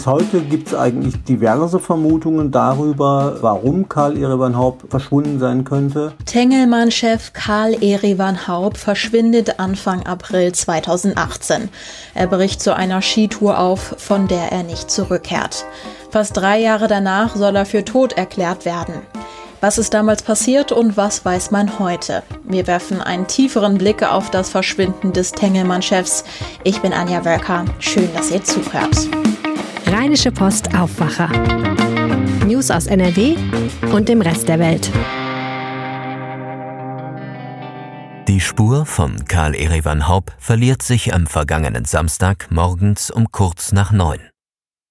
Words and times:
Bis 0.00 0.06
heute 0.06 0.40
gibt 0.40 0.68
es 0.68 0.74
eigentlich 0.74 1.24
diverse 1.24 1.78
Vermutungen 1.78 2.50
darüber, 2.50 3.36
warum 3.42 3.86
Karl 3.86 4.16
Erevan 4.16 4.56
Haupt 4.56 4.90
verschwunden 4.90 5.38
sein 5.38 5.64
könnte. 5.64 6.14
Tengelmann-Chef 6.24 7.34
Karl 7.34 7.74
Erevan 7.82 8.48
Haupt 8.48 8.78
verschwindet 8.78 9.60
Anfang 9.60 10.06
April 10.06 10.52
2018. 10.52 11.68
Er 12.14 12.26
bricht 12.28 12.62
zu 12.62 12.74
einer 12.74 13.02
Skitour 13.02 13.58
auf, 13.58 13.94
von 13.98 14.26
der 14.26 14.50
er 14.50 14.62
nicht 14.62 14.90
zurückkehrt. 14.90 15.66
Fast 16.10 16.34
drei 16.34 16.58
Jahre 16.58 16.88
danach 16.88 17.36
soll 17.36 17.54
er 17.54 17.66
für 17.66 17.84
tot 17.84 18.14
erklärt 18.14 18.64
werden. 18.64 18.94
Was 19.60 19.76
ist 19.76 19.92
damals 19.92 20.22
passiert 20.22 20.72
und 20.72 20.96
was 20.96 21.26
weiß 21.26 21.50
man 21.50 21.78
heute? 21.78 22.22
Wir 22.44 22.66
werfen 22.66 23.02
einen 23.02 23.26
tieferen 23.26 23.76
Blick 23.76 24.02
auf 24.02 24.30
das 24.30 24.48
Verschwinden 24.48 25.12
des 25.12 25.32
Tengelmann-Chefs. 25.32 26.24
Ich 26.64 26.80
bin 26.80 26.94
Anja 26.94 27.22
Wölker. 27.26 27.66
Schön, 27.80 28.08
dass 28.14 28.30
ihr 28.30 28.42
zuhört. 28.42 28.96
Rheinische 29.90 30.30
Post 30.30 30.72
Aufwacher. 30.76 31.26
News 32.46 32.70
aus 32.70 32.86
NRW 32.86 33.34
und 33.92 34.08
dem 34.08 34.22
Rest 34.22 34.48
der 34.48 34.60
Welt. 34.60 34.88
Die 38.28 38.38
Spur 38.38 38.86
von 38.86 39.24
Karl 39.24 39.56
Erevan 39.56 40.06
Haupt 40.06 40.32
verliert 40.38 40.82
sich 40.82 41.12
am 41.12 41.26
vergangenen 41.26 41.86
Samstag 41.86 42.52
morgens 42.52 43.10
um 43.10 43.32
kurz 43.32 43.72
nach 43.72 43.90
neun. 43.90 44.20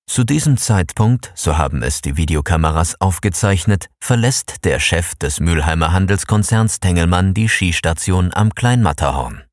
Zu 0.05 0.25
diesem 0.25 0.57
Zeitpunkt, 0.57 1.31
so 1.33 1.57
haben 1.57 1.81
es 1.81 2.01
die 2.01 2.17
Videokameras 2.17 2.99
aufgezeichnet, 2.99 3.87
verlässt 4.01 4.65
der 4.65 4.81
Chef 4.81 5.15
des 5.15 5.39
Mülheimer 5.39 5.93
Handelskonzerns 5.93 6.81
Tengelmann 6.81 7.33
die 7.33 7.47
Skistation 7.47 8.33
am 8.33 8.53
Kleinmatterhorn. 8.53 9.43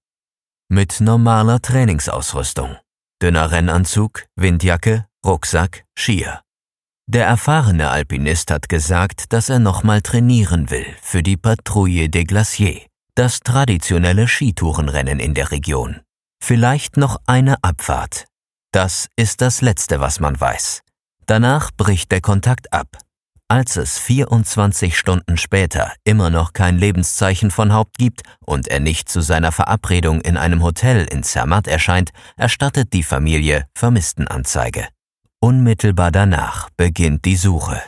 Mit 0.69 1.00
normaler 1.00 1.62
Trainingsausrüstung. 1.62 2.78
Dünner 3.22 3.52
Rennanzug, 3.52 4.24
Windjacke, 4.34 5.06
Rucksack, 5.27 5.85
Skier. 5.98 6.41
Der 7.09 7.27
erfahrene 7.27 7.91
Alpinist 7.91 8.53
hat 8.53 8.69
gesagt, 8.69 9.33
dass 9.33 9.48
er 9.48 9.59
nochmal 9.59 10.00
trainieren 10.00 10.70
will 10.70 10.87
für 11.03 11.25
die 11.25 11.37
Patrouille 11.37 12.09
des 12.09 12.27
Glaciers, 12.27 12.87
das 13.17 13.41
traditionelle 13.41 14.28
Skitourenrennen 14.28 15.19
in 15.19 15.34
der 15.34 15.50
Region. 15.50 16.00
Vielleicht 16.41 16.97
noch 16.97 17.17
eine 17.27 17.56
Abfahrt. 17.62 18.27
Das 18.70 19.09
ist 19.17 19.41
das 19.41 19.62
Letzte, 19.62 19.98
was 19.98 20.20
man 20.20 20.41
weiß. 20.41 20.83
Danach 21.27 21.72
bricht 21.77 22.12
der 22.12 22.20
Kontakt 22.20 22.72
ab. 22.72 22.97
Als 23.48 23.77
es 23.77 23.98
24 23.98 24.97
Stunden 24.97 25.37
später 25.39 25.93
immer 26.05 26.31
noch 26.31 26.53
kein 26.53 26.78
Lebenszeichen 26.78 27.50
von 27.50 27.72
Haupt 27.72 27.98
gibt 27.98 28.22
und 28.45 28.69
er 28.69 28.78
nicht 28.78 29.09
zu 29.09 29.20
seiner 29.22 29.50
Verabredung 29.50 30.20
in 30.20 30.37
einem 30.37 30.62
Hotel 30.62 31.05
in 31.05 31.25
Zermatt 31.25 31.67
erscheint, 31.67 32.11
erstattet 32.37 32.93
die 32.93 33.03
Familie 33.03 33.67
Vermisstenanzeige. 33.75 34.87
Unmittelbar 35.41 36.11
danach 36.11 36.70
beginnt 36.79 37.27
die 37.27 37.37
Suche, 37.37 37.83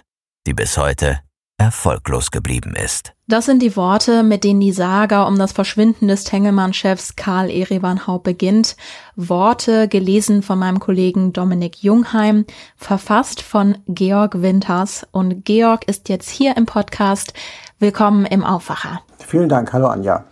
die 0.46 0.52
bis 0.52 0.76
heute 0.76 1.20
erfolglos 1.56 2.30
geblieben 2.30 2.74
ist. 2.76 3.14
Das 3.26 3.46
sind 3.46 3.62
die 3.62 3.74
Worte, 3.74 4.22
mit 4.22 4.44
denen 4.44 4.60
die 4.60 4.72
Saga 4.72 5.24
um 5.24 5.38
das 5.38 5.52
Verschwinden 5.52 6.08
des 6.08 6.24
Tengelmann-Chefs 6.24 7.16
Karl 7.16 7.50
Erevan 7.50 8.06
Haupt 8.06 8.24
beginnt. 8.24 8.76
Worte 9.16 9.88
gelesen 9.88 10.42
von 10.42 10.58
meinem 10.58 10.78
Kollegen 10.78 11.32
Dominik 11.32 11.82
Jungheim, 11.82 12.44
verfasst 12.76 13.40
von 13.40 13.78
Georg 13.88 14.42
Winters. 14.42 15.06
Und 15.10 15.46
Georg 15.46 15.88
ist 15.88 16.10
jetzt 16.10 16.28
hier 16.28 16.54
im 16.54 16.66
Podcast. 16.66 17.32
Willkommen 17.78 18.26
im 18.26 18.44
Aufwacher. 18.44 19.00
Vielen 19.26 19.48
Dank. 19.48 19.72
Hallo 19.72 19.88
Anja. 19.88 20.24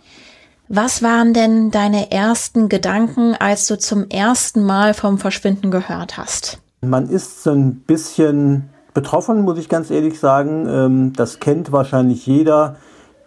Was 0.69 1.01
waren 1.01 1.33
denn 1.33 1.71
deine 1.71 2.11
ersten 2.11 2.69
Gedanken, 2.69 3.35
als 3.35 3.65
du 3.65 3.77
zum 3.77 4.07
ersten 4.09 4.63
Mal 4.63 4.93
vom 4.93 5.17
Verschwinden 5.17 5.71
gehört 5.71 6.17
hast? 6.17 6.61
Man 6.81 7.09
ist 7.09 7.41
so 7.41 7.51
ein 7.51 7.75
bisschen 7.75 8.69
betroffen, 8.93 9.41
muss 9.41 9.57
ich 9.57 9.67
ganz 9.67 9.89
ehrlich 9.89 10.19
sagen. 10.19 10.67
Ähm, 10.69 11.13
das 11.13 11.39
kennt 11.39 11.71
wahrscheinlich 11.71 12.27
jeder, 12.27 12.75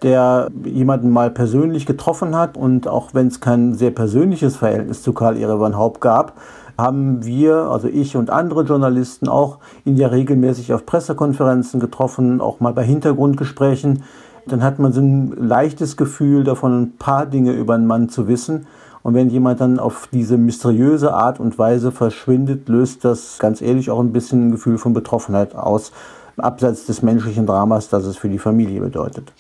der 0.02 0.50
jemanden 0.64 1.10
mal 1.10 1.30
persönlich 1.30 1.84
getroffen 1.84 2.36
hat. 2.36 2.56
Und 2.56 2.86
auch 2.86 3.12
wenn 3.12 3.26
es 3.26 3.41
kein 3.41 3.75
sehr 3.75 3.91
persönliches 3.91 4.56
Verhältnis 4.56 5.02
zu 5.02 5.12
Karl 5.12 5.36
Erevan 5.36 5.76
Haupt 5.76 6.00
gab, 6.00 6.34
haben 6.78 7.25
wir, 7.25 7.56
also 7.56 7.88
ich 7.88 8.16
und 8.16 8.30
andere 8.30 8.62
Journalisten 8.62 9.28
auch, 9.28 9.58
ihn 9.84 9.96
ja 9.96 10.08
regelmäßig 10.08 10.72
auf 10.72 10.86
Pressekonferenzen 10.86 11.80
getroffen, 11.80 12.41
auch 12.41 12.60
mal 12.60 12.72
bei 12.72 12.84
Hintergrundgesprächen. 12.84 14.04
Dann 14.46 14.62
hat 14.62 14.78
man 14.78 14.92
so 14.92 15.00
ein 15.00 15.32
leichtes 15.36 15.96
Gefühl 15.96 16.44
davon, 16.44 16.82
ein 16.82 16.96
paar 16.98 17.26
Dinge 17.26 17.52
über 17.52 17.75
einen 17.75 17.86
Mann 17.86 18.08
zu 18.08 18.28
wissen. 18.28 18.66
Und 19.03 19.15
wenn 19.15 19.31
jemand 19.31 19.61
dann 19.61 19.78
auf 19.78 20.09
diese 20.12 20.37
mysteriöse 20.37 21.15
Art 21.15 21.41
und 21.41 21.59
Weise 21.59 21.91
verschwindet, 21.93 22.69
löst 22.69 23.05
das 23.05 23.38
ganz 23.38 23.62
ehrlich 23.62 23.91
auch 23.91 24.00
ein 24.00 24.12
bisschen 24.12 24.49
ein 24.49 24.50
Gefühl 24.53 24.78
von 24.78 24.93
Betroffenheit 24.93 25.55
aus, 25.55 25.93
abseits 26.37 26.87
des 26.87 27.03
menschlichen 27.03 27.47
Dramas, 27.47 27.88
das 27.88 28.05
es 28.05 28.16
für 28.16 28.28
die 28.28 28.38
Familie 28.38 28.81
bedeutet. 28.81 29.33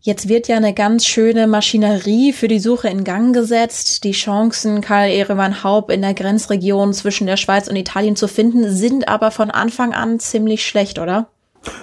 Jetzt 0.00 0.28
wird 0.28 0.48
ja 0.48 0.58
eine 0.58 0.74
ganz 0.74 1.06
schöne 1.06 1.46
Maschinerie 1.46 2.34
für 2.34 2.46
die 2.46 2.58
Suche 2.58 2.88
in 2.88 3.04
Gang 3.04 3.34
gesetzt. 3.34 4.04
Die 4.04 4.12
Chancen, 4.12 4.82
Karl 4.82 5.08
Erevan 5.08 5.64
Haupt 5.64 5.90
in 5.90 6.02
der 6.02 6.12
Grenzregion 6.12 6.92
zwischen 6.92 7.26
der 7.26 7.38
Schweiz 7.38 7.68
und 7.68 7.76
Italien 7.76 8.14
zu 8.14 8.28
finden, 8.28 8.68
sind 8.68 9.08
aber 9.08 9.30
von 9.30 9.50
Anfang 9.50 9.94
an 9.94 10.20
ziemlich 10.20 10.66
schlecht, 10.66 10.98
oder? 10.98 11.28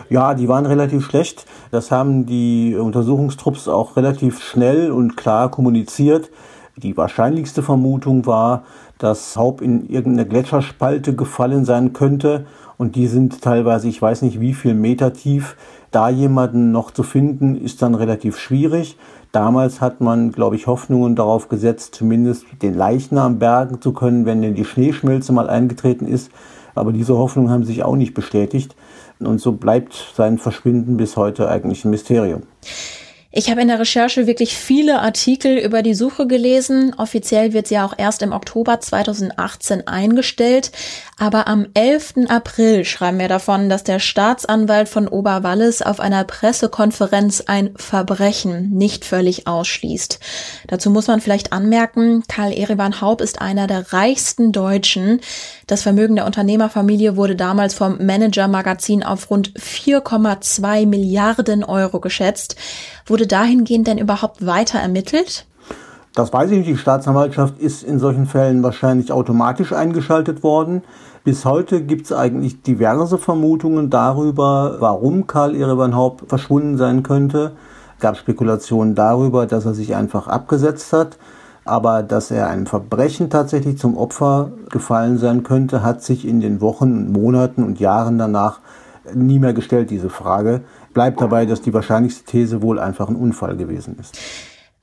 Ja, 0.09 0.35
die 0.35 0.47
waren 0.47 0.67
relativ 0.67 1.03
schlecht. 1.03 1.45
Das 1.71 1.89
haben 1.89 2.27
die 2.27 2.75
Untersuchungstrupps 2.75 3.67
auch 3.67 3.95
relativ 3.95 4.43
schnell 4.43 4.91
und 4.91 5.17
klar 5.17 5.49
kommuniziert. 5.49 6.29
Die 6.83 6.97
wahrscheinlichste 6.97 7.61
Vermutung 7.61 8.25
war, 8.25 8.63
dass 8.97 9.35
Haupt 9.35 9.61
in 9.61 9.87
irgendeine 9.89 10.27
Gletscherspalte 10.27 11.15
gefallen 11.15 11.65
sein 11.65 11.93
könnte 11.93 12.45
und 12.77 12.95
die 12.95 13.05
sind 13.05 13.41
teilweise, 13.41 13.87
ich 13.87 14.01
weiß 14.01 14.23
nicht 14.23 14.39
wie 14.39 14.55
viel 14.55 14.73
Meter 14.73 15.13
tief. 15.13 15.55
Da 15.91 16.09
jemanden 16.09 16.71
noch 16.71 16.89
zu 16.89 17.03
finden, 17.03 17.55
ist 17.55 17.83
dann 17.83 17.93
relativ 17.93 18.39
schwierig. 18.39 18.97
Damals 19.31 19.81
hat 19.81 20.01
man, 20.01 20.31
glaube 20.31 20.55
ich, 20.55 20.65
Hoffnungen 20.65 21.15
darauf 21.15 21.47
gesetzt, 21.47 21.93
zumindest 21.93 22.45
den 22.63 22.73
Leichnam 22.73 23.37
bergen 23.37 23.81
zu 23.81 23.93
können, 23.93 24.25
wenn 24.25 24.41
denn 24.41 24.55
die 24.55 24.65
Schneeschmelze 24.65 25.31
mal 25.31 25.49
eingetreten 25.49 26.07
ist. 26.07 26.31
Aber 26.73 26.91
diese 26.91 27.15
Hoffnungen 27.17 27.51
haben 27.51 27.65
sich 27.65 27.83
auch 27.83 27.95
nicht 27.95 28.15
bestätigt. 28.15 28.75
Und 29.19 29.39
so 29.39 29.51
bleibt 29.51 30.13
sein 30.15 30.39
Verschwinden 30.39 30.97
bis 30.97 31.17
heute 31.17 31.49
eigentlich 31.49 31.85
ein 31.85 31.91
Mysterium. 31.91 32.41
Ich 33.33 33.49
habe 33.49 33.61
in 33.61 33.69
der 33.69 33.79
Recherche 33.79 34.27
wirklich 34.27 34.57
viele 34.57 34.99
Artikel 34.99 35.57
über 35.57 35.83
die 35.83 35.93
Suche 35.93 36.27
gelesen. 36.27 36.93
Offiziell 36.97 37.53
wird 37.53 37.67
sie 37.67 37.75
ja 37.75 37.85
auch 37.85 37.93
erst 37.97 38.21
im 38.23 38.33
Oktober 38.33 38.81
2018 38.81 39.87
eingestellt. 39.87 40.73
Aber 41.17 41.47
am 41.47 41.67
11. 41.73 42.27
April 42.27 42.83
schreiben 42.83 43.19
wir 43.19 43.29
davon, 43.29 43.69
dass 43.69 43.85
der 43.85 43.99
Staatsanwalt 43.99 44.89
von 44.89 45.07
Oberwallis 45.07 45.81
auf 45.81 46.01
einer 46.01 46.25
Pressekonferenz 46.25 47.43
ein 47.47 47.71
Verbrechen 47.77 48.71
nicht 48.71 49.05
völlig 49.05 49.47
ausschließt. 49.47 50.19
Dazu 50.67 50.89
muss 50.89 51.07
man 51.07 51.21
vielleicht 51.21 51.53
anmerken, 51.53 52.23
Karl 52.27 52.51
Erevan 52.51 52.99
Haupt 52.99 53.21
ist 53.21 53.39
einer 53.39 53.67
der 53.67 53.93
reichsten 53.93 54.51
Deutschen. 54.51 55.21
Das 55.67 55.83
Vermögen 55.83 56.17
der 56.17 56.25
Unternehmerfamilie 56.25 57.15
wurde 57.15 57.37
damals 57.37 57.75
vom 57.75 58.05
Manager-Magazin 58.05 59.03
auf 59.03 59.29
rund 59.29 59.53
4,2 59.53 60.85
Milliarden 60.85 61.63
Euro 61.63 62.01
geschätzt. 62.01 62.57
Wurde 63.05 63.27
dahingehend 63.27 63.87
denn 63.87 63.97
überhaupt 63.97 64.45
weiter 64.45 64.79
ermittelt? 64.79 65.45
Das 66.13 66.33
weiß 66.33 66.51
ich 66.51 66.57
nicht. 66.57 66.69
Die 66.69 66.77
Staatsanwaltschaft 66.77 67.57
ist 67.59 67.83
in 67.83 67.99
solchen 67.99 68.25
Fällen 68.25 68.63
wahrscheinlich 68.63 69.11
automatisch 69.11 69.71
eingeschaltet 69.71 70.43
worden. 70.43 70.83
Bis 71.23 71.45
heute 71.45 71.83
gibt 71.83 72.05
es 72.05 72.13
eigentlich 72.13 72.63
diverse 72.63 73.17
Vermutungen 73.17 73.89
darüber, 73.89 74.77
warum 74.79 75.27
Karl 75.27 75.55
Erevan 75.55 75.95
Haupt 75.95 76.27
verschwunden 76.27 76.77
sein 76.77 77.03
könnte. 77.03 77.53
Es 77.95 78.01
gab 78.01 78.17
Spekulationen 78.17 78.95
darüber, 78.95 79.45
dass 79.45 79.65
er 79.65 79.73
sich 79.73 79.95
einfach 79.95 80.27
abgesetzt 80.27 80.91
hat. 80.91 81.17
Aber 81.63 82.01
dass 82.01 82.31
er 82.31 82.47
einem 82.47 82.65
Verbrechen 82.65 83.29
tatsächlich 83.29 83.77
zum 83.77 83.95
Opfer 83.95 84.51
gefallen 84.71 85.19
sein 85.19 85.43
könnte, 85.43 85.83
hat 85.83 86.01
sich 86.01 86.27
in 86.27 86.41
den 86.41 86.59
Wochen, 86.59 87.11
Monaten 87.11 87.63
und 87.63 87.79
Jahren 87.79 88.17
danach 88.17 88.59
nie 89.13 89.39
mehr 89.39 89.53
gestellt, 89.53 89.89
diese 89.89 90.09
Frage 90.09 90.61
bleibt 90.93 91.21
dabei, 91.21 91.45
dass 91.45 91.61
die 91.61 91.73
wahrscheinlichste 91.73 92.25
These 92.25 92.61
wohl 92.61 92.79
einfach 92.79 93.09
ein 93.09 93.15
Unfall 93.15 93.57
gewesen 93.57 93.97
ist. 93.99 94.17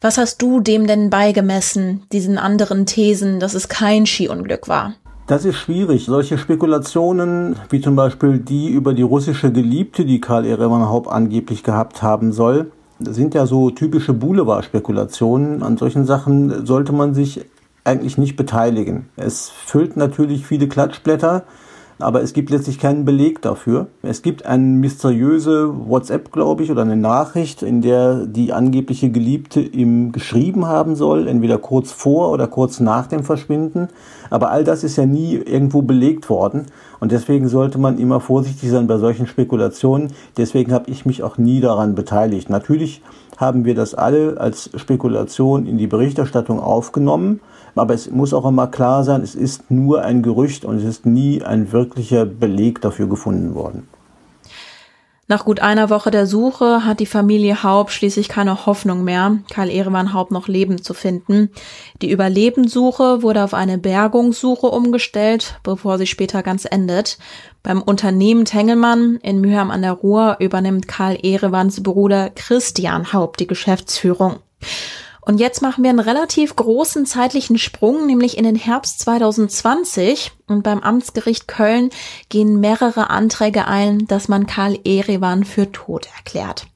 Was 0.00 0.17
hast 0.17 0.41
du 0.43 0.61
dem 0.61 0.87
denn 0.87 1.11
beigemessen, 1.11 2.05
diesen 2.12 2.38
anderen 2.38 2.87
Thesen, 2.87 3.41
dass 3.41 3.55
es 3.55 3.69
kein 3.69 4.06
Skiunglück 4.06 4.69
war? 4.69 4.94
Das 5.26 5.44
ist 5.44 5.56
schwierig. 5.56 6.06
Solche 6.06 6.38
Spekulationen, 6.38 7.56
wie 7.69 7.81
zum 7.81 7.97
Beispiel 7.97 8.38
die 8.38 8.69
über 8.70 8.94
die 8.94 9.03
russische 9.03 9.53
Geliebte, 9.53 10.05
die 10.05 10.20
Karl 10.20 10.47
Erevan 10.47 10.88
Haupt 10.88 11.09
angeblich 11.09 11.62
gehabt 11.62 12.03
haben 12.03 12.32
soll, 12.32 12.70
sind 13.00 13.35
ja 13.35 13.47
so 13.47 13.70
typische 13.70 14.15
Boulevard-Spekulationen. 14.15 15.62
An 15.62 15.76
solchen 15.76 16.06
Sachen 16.06 16.65
sollte 16.65 16.93
man 16.93 17.12
sich 17.12 17.44
eigentlich 17.85 18.19
nicht 18.19 18.37
beteiligen. 18.37 19.09
Es 19.17 19.50
füllt 19.50 19.97
natürlich 19.97 20.47
viele 20.47 20.69
Klatschblätter, 20.69 21.44
aber 21.98 22.22
es 22.22 22.32
gibt 22.32 22.50
letztlich 22.50 22.78
keinen 22.78 23.04
Beleg 23.04 23.42
dafür. 23.42 23.88
Es 24.02 24.22
gibt 24.22 24.46
eine 24.46 24.62
mysteriöse 24.62 25.88
WhatsApp, 25.88 26.30
glaube 26.32 26.62
ich, 26.62 26.70
oder 26.70 26.82
eine 26.82 26.96
Nachricht, 26.96 27.62
in 27.62 27.82
der 27.82 28.26
die 28.26 28.52
angebliche 28.52 29.10
Geliebte 29.10 29.60
ihm 29.60 30.12
geschrieben 30.12 30.66
haben 30.66 30.94
soll, 30.94 31.26
entweder 31.26 31.58
kurz 31.58 31.90
vor 31.92 32.30
oder 32.30 32.46
kurz 32.46 32.80
nach 32.80 33.06
dem 33.06 33.24
Verschwinden. 33.24 33.88
Aber 34.30 34.50
all 34.50 34.64
das 34.64 34.84
ist 34.84 34.96
ja 34.96 35.06
nie 35.06 35.34
irgendwo 35.34 35.82
belegt 35.82 36.30
worden 36.30 36.66
und 37.00 37.12
deswegen 37.12 37.48
sollte 37.48 37.78
man 37.78 37.98
immer 37.98 38.20
vorsichtig 38.20 38.70
sein 38.70 38.86
bei 38.86 38.98
solchen 38.98 39.26
Spekulationen. 39.26 40.12
Deswegen 40.36 40.72
habe 40.72 40.90
ich 40.90 41.06
mich 41.06 41.22
auch 41.22 41.38
nie 41.38 41.60
daran 41.60 41.94
beteiligt. 41.94 42.50
Natürlich 42.50 43.02
haben 43.36 43.64
wir 43.64 43.74
das 43.74 43.94
alle 43.94 44.40
als 44.40 44.70
Spekulation 44.74 45.66
in 45.66 45.78
die 45.78 45.86
Berichterstattung 45.86 46.60
aufgenommen. 46.60 47.40
Aber 47.78 47.94
es 47.94 48.10
muss 48.10 48.34
auch 48.34 48.46
immer 48.46 48.66
klar 48.66 49.04
sein, 49.04 49.22
es 49.22 49.34
ist 49.34 49.70
nur 49.70 50.02
ein 50.02 50.22
Gerücht 50.22 50.64
und 50.64 50.76
es 50.78 50.84
ist 50.84 51.06
nie 51.06 51.42
ein 51.42 51.72
wirklicher 51.72 52.25
Beleg 52.25 52.80
dafür 52.80 53.08
gefunden 53.08 53.54
worden. 53.54 53.88
Nach 55.30 55.44
gut 55.44 55.60
einer 55.60 55.90
Woche 55.90 56.10
der 56.10 56.26
Suche 56.26 56.86
hat 56.86 57.00
die 57.00 57.06
Familie 57.06 57.62
Haub 57.62 57.90
schließlich 57.90 58.30
keine 58.30 58.64
Hoffnung 58.64 59.04
mehr, 59.04 59.36
Karl 59.50 59.69
Ehremann 59.69 60.14
Haub 60.14 60.30
noch 60.30 60.48
lebend 60.48 60.84
zu 60.84 60.94
finden. 60.94 61.50
Die 62.00 62.10
Überlebenssuche 62.10 63.22
wurde 63.22 63.44
auf 63.44 63.52
eine 63.52 63.76
Bergungssuche 63.76 64.69
umgestellt, 64.69 65.60
bevor 65.62 65.98
sie 65.98 66.06
später 66.06 66.42
ganz 66.42 66.64
endet. 66.64 67.19
Beim 67.62 67.82
Unternehmen 67.82 68.46
Tengelmann 68.46 69.19
in 69.22 69.42
Mühheim 69.42 69.70
an 69.70 69.82
der 69.82 69.92
Ruhr 69.92 70.36
übernimmt 70.40 70.88
Karl 70.88 71.19
Ehrewanns 71.22 71.82
Bruder 71.82 72.31
Christian 72.31 73.12
Haub 73.12 73.36
die 73.36 73.46
Geschäftsführung. 73.46 74.36
Und 75.28 75.40
jetzt 75.40 75.60
machen 75.60 75.84
wir 75.84 75.90
einen 75.90 75.98
relativ 75.98 76.56
großen 76.56 77.04
zeitlichen 77.04 77.58
Sprung, 77.58 78.06
nämlich 78.06 78.38
in 78.38 78.44
den 78.44 78.56
Herbst 78.56 79.00
2020. 79.00 80.32
Und 80.46 80.62
beim 80.62 80.80
Amtsgericht 80.80 81.46
Köln 81.46 81.90
gehen 82.30 82.60
mehrere 82.60 83.10
Anträge 83.10 83.66
ein, 83.66 84.06
dass 84.06 84.28
man 84.28 84.46
Karl 84.46 84.78
Erewan 84.86 85.44
für 85.44 85.70
tot 85.70 86.08
erklärt. 86.16 86.66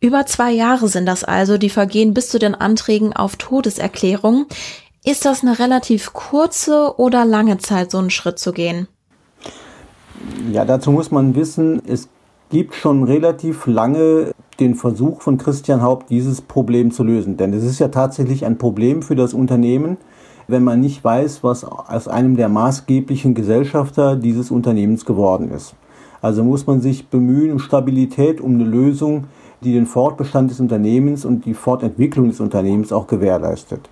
Über 0.00 0.24
zwei 0.24 0.50
Jahre 0.50 0.88
sind 0.88 1.04
das 1.04 1.24
also, 1.24 1.58
die 1.58 1.68
vergehen 1.68 2.14
bis 2.14 2.30
zu 2.30 2.38
den 2.38 2.54
Anträgen 2.54 3.12
auf 3.12 3.36
Todeserklärung. 3.36 4.46
Ist 5.04 5.26
das 5.26 5.42
eine 5.42 5.58
relativ 5.58 6.14
kurze 6.14 6.94
oder 6.96 7.26
lange 7.26 7.58
Zeit, 7.58 7.90
so 7.90 7.98
einen 7.98 8.08
Schritt 8.08 8.38
zu 8.38 8.54
gehen? 8.54 8.88
Ja, 10.50 10.64
dazu 10.64 10.90
muss 10.90 11.10
man 11.10 11.34
wissen, 11.34 11.82
es 11.86 12.08
gibt 12.48 12.76
schon 12.76 13.04
relativ 13.04 13.66
lange 13.66 14.32
den 14.60 14.74
Versuch 14.74 15.20
von 15.20 15.38
Christian 15.38 15.82
Haupt, 15.82 16.10
dieses 16.10 16.40
Problem 16.40 16.90
zu 16.90 17.04
lösen. 17.04 17.36
Denn 17.36 17.52
es 17.52 17.64
ist 17.64 17.78
ja 17.78 17.88
tatsächlich 17.88 18.44
ein 18.44 18.58
Problem 18.58 19.02
für 19.02 19.16
das 19.16 19.34
Unternehmen, 19.34 19.96
wenn 20.46 20.64
man 20.64 20.80
nicht 20.80 21.02
weiß, 21.02 21.42
was 21.42 21.64
aus 21.64 22.08
einem 22.08 22.36
der 22.36 22.48
maßgeblichen 22.48 23.34
Gesellschafter 23.34 24.16
dieses 24.16 24.50
Unternehmens 24.50 25.04
geworden 25.04 25.50
ist. 25.50 25.74
Also 26.20 26.44
muss 26.44 26.66
man 26.66 26.80
sich 26.80 27.08
bemühen 27.08 27.52
um 27.52 27.58
Stabilität, 27.58 28.40
um 28.40 28.54
eine 28.54 28.64
Lösung, 28.64 29.24
die 29.62 29.72
den 29.72 29.86
Fortbestand 29.86 30.50
des 30.50 30.60
Unternehmens 30.60 31.24
und 31.24 31.44
die 31.44 31.54
Fortentwicklung 31.54 32.28
des 32.28 32.40
Unternehmens 32.40 32.92
auch 32.92 33.06
gewährleistet. 33.06 33.88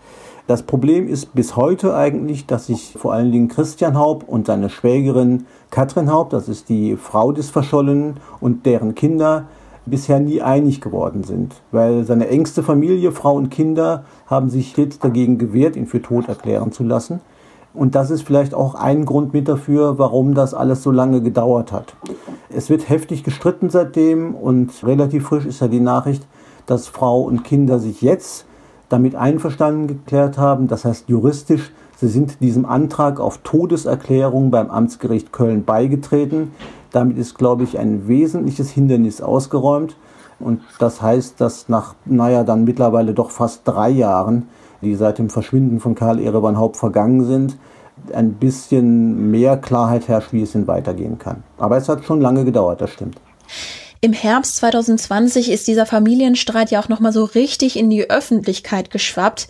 Das 0.47 0.63
Problem 0.63 1.09
ist 1.09 1.35
bis 1.35 1.57
heute 1.57 1.95
eigentlich, 1.95 2.47
dass 2.47 2.67
sich 2.67 2.95
vor 2.99 3.13
allen 3.13 3.33
Dingen 3.33 3.49
Christian 3.49 3.97
Haupt 3.97 4.29
und 4.29 4.47
seine 4.47 4.71
Schwägerin 4.71 5.47
Katrin 5.71 6.11
Haupt, 6.11 6.33
das 6.33 6.49
ist 6.49 6.69
die 6.69 6.97
Frau 6.97 7.33
des 7.33 7.51
Verschollenen 7.51 8.17
und 8.41 8.67
deren 8.67 8.95
Kinder, 8.95 9.47
bisher 9.87 10.21
nie 10.21 10.43
einig 10.43 10.81
geworden 10.81 11.25
sind, 11.25 11.55
weil 11.71 12.05
seine 12.05 12.29
engste 12.29 12.63
Familie, 12.63 13.13
Frau 13.13 13.35
und 13.35 13.51
Kinder, 13.51 14.05
haben 14.27 14.51
sich 14.51 14.71
stets 14.71 14.99
dagegen 14.99 15.39
gewehrt, 15.39 15.77
ihn 15.77 15.87
für 15.87 16.03
tot 16.03 16.29
erklären 16.29 16.73
zu 16.73 16.85
lassen. 16.85 17.21
Und 17.75 17.95
das 17.95 18.11
ist 18.11 18.23
vielleicht 18.23 18.55
auch 18.55 18.75
ein 18.75 19.07
Grund 19.07 19.33
mit 19.33 19.49
dafür, 19.49 19.99
warum 19.99 20.35
das 20.35 20.53
alles 20.53 20.83
so 20.83 20.91
lange 20.91 21.23
gedauert 21.23 21.73
hat. 21.73 21.95
Es 22.51 22.69
wird 22.69 22.89
heftig 22.89 23.25
gestritten 23.25 23.71
seitdem 23.71 24.35
und 24.35 24.85
relativ 24.85 25.25
frisch 25.25 25.47
ist 25.47 25.61
ja 25.61 25.69
die 25.69 25.81
Nachricht, 25.81 26.27
dass 26.67 26.89
Frau 26.89 27.23
und 27.23 27.45
Kinder 27.45 27.79
sich 27.79 28.03
jetzt 28.03 28.45
damit 28.91 29.15
einverstanden 29.15 29.87
geklärt 29.87 30.37
haben. 30.37 30.69
Das 30.69 30.85
heißt 30.85 31.09
juristisch, 31.09 31.73
sie 31.97 32.09
sind 32.09 32.41
diesem 32.41 32.67
Antrag 32.67 33.21
auf 33.21 33.39
Todeserklärung 33.39 34.51
beim 34.51 34.71
Amtsgericht 34.71 35.33
Köln 35.33 35.65
beigetreten. 35.65 36.53
Damit 36.93 37.19
ist, 37.19 37.37
glaube 37.37 37.65
ich, 37.65 37.79
ein 37.79 38.07
wesentliches 38.07 38.71
Hindernis 38.71 39.21
ausgeräumt. 39.21 39.97
Und 40.39 40.61
das 40.79 41.01
heißt, 41.01 41.41
dass 41.41 41.69
nach, 41.69 41.95
naja, 42.05 42.45
dann 42.45 42.65
mittlerweile 42.65 43.15
doch 43.15 43.31
fast 43.31 43.63
drei 43.65 43.91
Jahren, 43.91 44.49
die 44.83 44.95
seit 44.95 45.19
dem 45.19 45.31
Verschwinden 45.31 45.81
von 45.81 45.95
Karl 45.95 46.21
Erewan 46.21 46.59
Haupt 46.59 46.77
vergangen 46.77 47.25
sind, 47.25 47.57
ein 48.13 48.35
bisschen 48.35 49.31
mehr 49.31 49.57
Klarheit 49.57 50.09
herrscht, 50.09 50.33
wie 50.33 50.43
es 50.43 50.53
denn 50.53 50.67
weitergehen 50.67 51.19
kann. 51.19 51.45
Aber 51.59 51.77
es 51.77 51.89
hat 51.89 52.05
schon 52.05 52.21
lange 52.21 52.45
gedauert, 52.45 52.81
das 52.81 52.91
stimmt. 52.91 53.21
Im 54.01 54.13
Herbst 54.13 54.57
2020 54.57 55.49
ist 55.49 55.69
dieser 55.69 55.87
Familienstreit 55.87 56.73
ja 56.73 56.81
auch 56.81 56.89
noch 56.89 56.99
mal 56.99 57.13
so 57.13 57.23
richtig 57.23 57.79
in 57.79 57.89
die 57.89 58.11
Öffentlichkeit 58.11 58.91
geschwappt. 58.91 59.47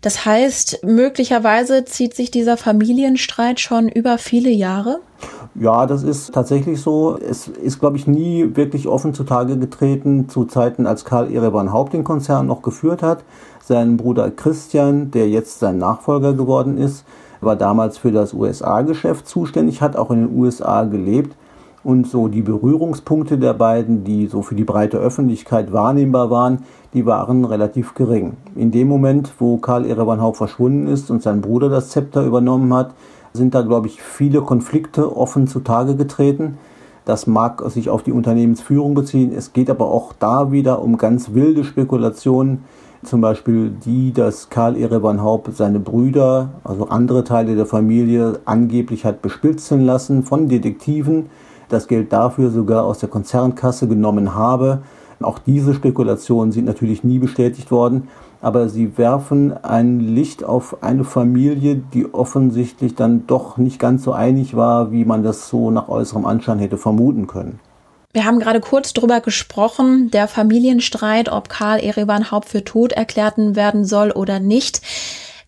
Das 0.00 0.24
heißt, 0.24 0.80
möglicherweise 0.84 1.84
zieht 1.84 2.16
sich 2.16 2.32
dieser 2.32 2.56
Familienstreit 2.56 3.60
schon 3.60 3.88
über 3.88 4.18
viele 4.18 4.50
Jahre? 4.50 4.98
Ja, 5.54 5.86
das 5.86 6.02
ist 6.02 6.32
tatsächlich 6.32 6.80
so. 6.80 7.18
Es 7.18 7.46
ist, 7.46 7.78
glaube 7.78 7.96
ich, 7.96 8.06
nie 8.06 8.56
wirklich 8.56 8.88
offen 8.88 9.12
zutage 9.12 9.58
getreten 9.58 10.28
zu 10.28 10.46
Zeiten, 10.46 10.86
als 10.86 11.04
Karl 11.04 11.32
Ereban 11.32 11.72
Haupt 11.72 11.92
den 11.92 12.04
Konzern 12.04 12.46
noch 12.46 12.62
geführt 12.62 13.02
hat. 13.02 13.22
Sein 13.62 13.96
Bruder 13.96 14.30
Christian, 14.30 15.10
der 15.10 15.28
jetzt 15.28 15.58
sein 15.58 15.78
Nachfolger 15.78 16.32
geworden 16.32 16.78
ist, 16.78 17.04
war 17.42 17.56
damals 17.56 17.98
für 17.98 18.12
das 18.12 18.32
USA-Geschäft 18.32 19.28
zuständig, 19.28 19.82
hat 19.82 19.96
auch 19.96 20.10
in 20.10 20.26
den 20.28 20.38
USA 20.38 20.84
gelebt. 20.84 21.36
Und 21.84 22.06
so 22.06 22.28
die 22.28 22.42
Berührungspunkte 22.42 23.38
der 23.38 23.54
beiden, 23.54 24.04
die 24.04 24.28
so 24.28 24.42
für 24.42 24.54
die 24.54 24.64
breite 24.64 24.98
Öffentlichkeit 24.98 25.72
wahrnehmbar 25.72 26.30
waren, 26.30 26.60
die 26.94 27.06
waren 27.06 27.44
relativ 27.44 27.94
gering. 27.94 28.34
In 28.54 28.70
dem 28.70 28.86
Moment, 28.86 29.32
wo 29.38 29.56
Karl 29.56 29.84
Ereban 29.84 30.20
Haupt 30.20 30.36
verschwunden 30.36 30.86
ist 30.86 31.10
und 31.10 31.22
sein 31.22 31.40
Bruder 31.40 31.68
das 31.68 31.88
Zepter 31.88 32.24
übernommen 32.24 32.72
hat, 32.72 32.94
sind 33.32 33.54
da, 33.54 33.62
glaube 33.62 33.86
ich, 33.86 34.02
viele 34.02 34.42
Konflikte 34.42 35.16
offen 35.16 35.46
zutage 35.46 35.96
getreten. 35.96 36.58
Das 37.04 37.26
mag 37.26 37.62
sich 37.70 37.90
auf 37.90 38.02
die 38.02 38.12
Unternehmensführung 38.12 38.94
beziehen. 38.94 39.32
Es 39.36 39.52
geht 39.52 39.70
aber 39.70 39.86
auch 39.86 40.12
da 40.18 40.52
wieder 40.52 40.82
um 40.82 40.98
ganz 40.98 41.34
wilde 41.34 41.64
Spekulationen. 41.64 42.64
Zum 43.02 43.20
Beispiel 43.20 43.70
die, 43.70 44.12
dass 44.12 44.48
Karl 44.48 44.76
Erevan 44.76 45.22
Haupt 45.22 45.56
seine 45.56 45.80
Brüder, 45.80 46.50
also 46.62 46.88
andere 46.88 47.24
Teile 47.24 47.56
der 47.56 47.66
Familie, 47.66 48.38
angeblich 48.44 49.04
hat 49.04 49.22
bespitzeln 49.22 49.84
lassen 49.84 50.22
von 50.22 50.48
Detektiven. 50.48 51.26
Das 51.68 51.88
Geld 51.88 52.12
dafür 52.12 52.50
sogar 52.50 52.84
aus 52.84 52.98
der 52.98 53.08
Konzernkasse 53.08 53.88
genommen 53.88 54.36
habe. 54.36 54.82
Auch 55.24 55.38
diese 55.38 55.74
Spekulationen 55.74 56.52
sind 56.52 56.64
natürlich 56.64 57.04
nie 57.04 57.18
bestätigt 57.18 57.70
worden 57.70 58.08
aber 58.42 58.68
sie 58.68 58.98
werfen 58.98 59.52
ein 59.64 60.00
Licht 60.00 60.42
auf 60.42 60.82
eine 60.82 61.04
Familie, 61.04 61.76
die 61.76 62.12
offensichtlich 62.12 62.96
dann 62.96 63.26
doch 63.28 63.56
nicht 63.56 63.78
ganz 63.78 64.02
so 64.02 64.12
einig 64.12 64.56
war, 64.56 64.90
wie 64.90 65.04
man 65.04 65.22
das 65.22 65.48
so 65.48 65.70
nach 65.70 65.88
äußerem 65.88 66.26
Anschein 66.26 66.58
hätte 66.58 66.76
vermuten 66.76 67.28
können. 67.28 67.60
Wir 68.12 68.24
haben 68.24 68.40
gerade 68.40 68.60
kurz 68.60 68.92
drüber 68.92 69.20
gesprochen, 69.20 70.10
der 70.10 70.26
Familienstreit, 70.26 71.30
ob 71.30 71.48
Karl 71.48 71.78
Erevan 71.78 72.30
Haupt 72.30 72.48
für 72.48 72.64
tot 72.64 72.92
erklärt 72.92 73.34
werden 73.38 73.84
soll 73.84 74.10
oder 74.10 74.40
nicht. 74.40 74.82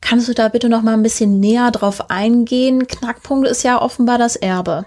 Kannst 0.00 0.28
du 0.28 0.32
da 0.32 0.48
bitte 0.48 0.68
noch 0.68 0.82
mal 0.82 0.94
ein 0.94 1.02
bisschen 1.02 1.40
näher 1.40 1.72
drauf 1.72 2.10
eingehen? 2.10 2.86
Knackpunkt 2.86 3.48
ist 3.48 3.64
ja 3.64 3.82
offenbar 3.82 4.18
das 4.18 4.36
Erbe. 4.36 4.86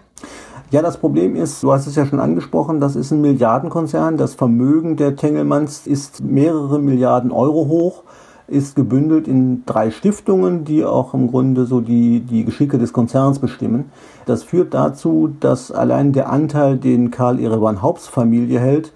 Ja, 0.70 0.82
das 0.82 0.98
Problem 0.98 1.38
ist, 1.38 1.64
du 1.64 1.72
hast 1.72 1.88
es 1.88 1.96
ja 1.96 2.06
schon 2.06 2.20
angesprochen, 2.20 2.82
das 2.82 2.98
ist 2.98 3.12
ein 3.12 3.22
Milliardenkonzern. 3.22 4.18
Das 4.18 4.36
Vermögen 4.36 4.98
der 4.98 5.16
Tengelmanns 5.16 5.88
ist 5.88 6.22
mehrere 6.22 6.78
Milliarden 6.78 7.32
Euro 7.32 7.68
hoch, 7.70 8.04
ist 8.50 8.76
gebündelt 8.76 9.30
in 9.30 9.64
drei 9.66 9.92
Stiftungen, 9.92 10.66
die 10.66 10.84
auch 10.84 11.14
im 11.14 11.32
Grunde 11.32 11.66
so 11.66 11.80
die, 11.80 12.20
die 12.20 12.44
Geschicke 12.44 12.78
des 12.78 12.92
Konzerns 12.92 13.40
bestimmen. 13.40 13.92
Das 14.26 14.44
führt 14.44 14.74
dazu, 14.74 15.30
dass 15.40 15.72
allein 15.72 16.12
der 16.12 16.30
Anteil, 16.30 16.76
den 16.76 17.12
Karl 17.12 17.40
Erevan 17.40 17.82
Haupts 17.82 18.10
Familie 18.10 18.60
hält, 18.60 18.92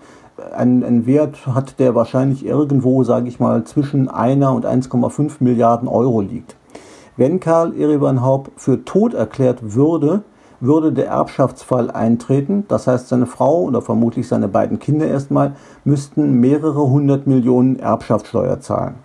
einen, 0.53 0.83
einen 0.83 1.05
Wert 1.05 1.47
hat, 1.47 1.79
der 1.79 1.95
wahrscheinlich 1.95 2.45
irgendwo, 2.45 3.05
sage 3.05 3.29
ich 3.29 3.39
mal, 3.39 3.63
zwischen 3.63 4.09
einer 4.09 4.51
und 4.51 4.65
1,5 4.65 5.35
Milliarden 5.39 5.87
Euro 5.87 6.19
liegt. 6.19 6.57
Wenn 7.15 7.39
Karl 7.39 7.79
Erevan 7.79 8.21
Haupt 8.21 8.51
für 8.57 8.83
tot 8.83 9.13
erklärt 9.13 9.73
würde, 9.75 10.23
würde 10.61 10.93
der 10.93 11.07
Erbschaftsfall 11.07 11.91
eintreten. 11.91 12.65
Das 12.67 12.87
heißt, 12.87 13.09
seine 13.09 13.25
Frau 13.25 13.61
oder 13.61 13.81
vermutlich 13.81 14.27
seine 14.27 14.47
beiden 14.47 14.79
Kinder 14.79 15.07
erstmal 15.07 15.53
müssten 15.83 16.39
mehrere 16.39 16.89
hundert 16.89 17.27
Millionen 17.27 17.77
Erbschaftssteuer 17.77 18.59
zahlen. 18.59 18.95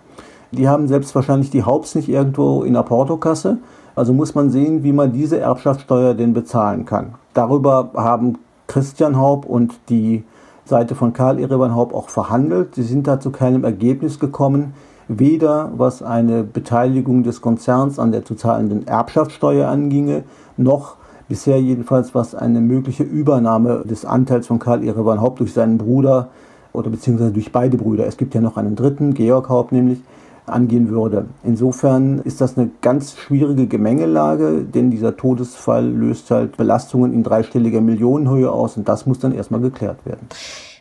Die 0.51 0.69
haben 0.69 0.87
selbst 0.87 1.13
wahrscheinlich 1.13 1.49
die 1.49 1.63
Haupts 1.63 1.95
nicht 1.95 2.07
irgendwo 2.07 2.63
in 2.63 2.73
der 2.73 2.83
Portokasse. 2.83 3.57
Also 3.95 4.13
muss 4.13 4.35
man 4.35 4.49
sehen, 4.51 4.83
wie 4.83 4.93
man 4.93 5.11
diese 5.11 5.39
Erbschaftssteuer 5.39 6.13
denn 6.13 6.33
bezahlen 6.33 6.85
kann. 6.85 7.15
Darüber 7.33 7.89
haben 7.95 8.37
Christian 8.67 9.17
Haupt 9.17 9.49
und 9.49 9.73
die 9.89 10.23
Seite 10.65 10.95
von 10.95 11.13
Karl 11.13 11.39
Ereban 11.39 11.75
Haupt 11.75 11.93
auch 11.93 12.09
verhandelt. 12.09 12.75
Sie 12.75 12.83
sind 12.83 13.07
da 13.07 13.19
zu 13.19 13.31
keinem 13.31 13.63
Ergebnis 13.63 14.19
gekommen, 14.19 14.73
weder 15.07 15.71
was 15.75 16.03
eine 16.03 16.43
Beteiligung 16.43 17.23
des 17.23 17.41
Konzerns 17.41 17.97
an 17.97 18.11
der 18.11 18.25
zu 18.25 18.35
zahlenden 18.35 18.85
Erbschaftssteuer 18.85 19.67
anginge, 19.67 20.23
noch 20.57 20.97
bisher 21.27 21.61
jedenfalls, 21.61 22.15
was 22.15 22.35
eine 22.35 22.61
mögliche 22.61 23.03
Übernahme 23.03 23.83
des 23.85 24.05
Anteils 24.05 24.47
von 24.47 24.59
Karl 24.59 24.83
Erevan 24.83 25.21
Haupt 25.21 25.39
durch 25.39 25.53
seinen 25.53 25.77
Bruder 25.77 26.29
oder 26.73 26.89
beziehungsweise 26.89 27.31
durch 27.31 27.51
beide 27.51 27.77
Brüder, 27.77 28.05
es 28.05 28.17
gibt 28.17 28.35
ja 28.35 28.41
noch 28.41 28.57
einen 28.57 28.75
dritten, 28.75 29.13
Georg 29.13 29.49
Haupt 29.49 29.71
nämlich, 29.71 29.99
angehen 30.45 30.89
würde. 30.89 31.25
Insofern 31.43 32.19
ist 32.19 32.39
das 32.39 32.57
eine 32.57 32.69
ganz 32.81 33.17
schwierige 33.17 33.67
Gemengelage, 33.67 34.63
denn 34.63 34.91
dieser 34.91 35.17
Todesfall 35.17 35.85
löst 35.85 36.31
halt 36.31 36.55
Belastungen 36.55 37.13
in 37.13 37.23
dreistelliger 37.23 37.81
Millionenhöhe 37.81 38.49
aus 38.49 38.77
und 38.77 38.87
das 38.87 39.05
muss 39.05 39.19
dann 39.19 39.33
erstmal 39.33 39.61
geklärt 39.61 40.05
werden. 40.05 40.27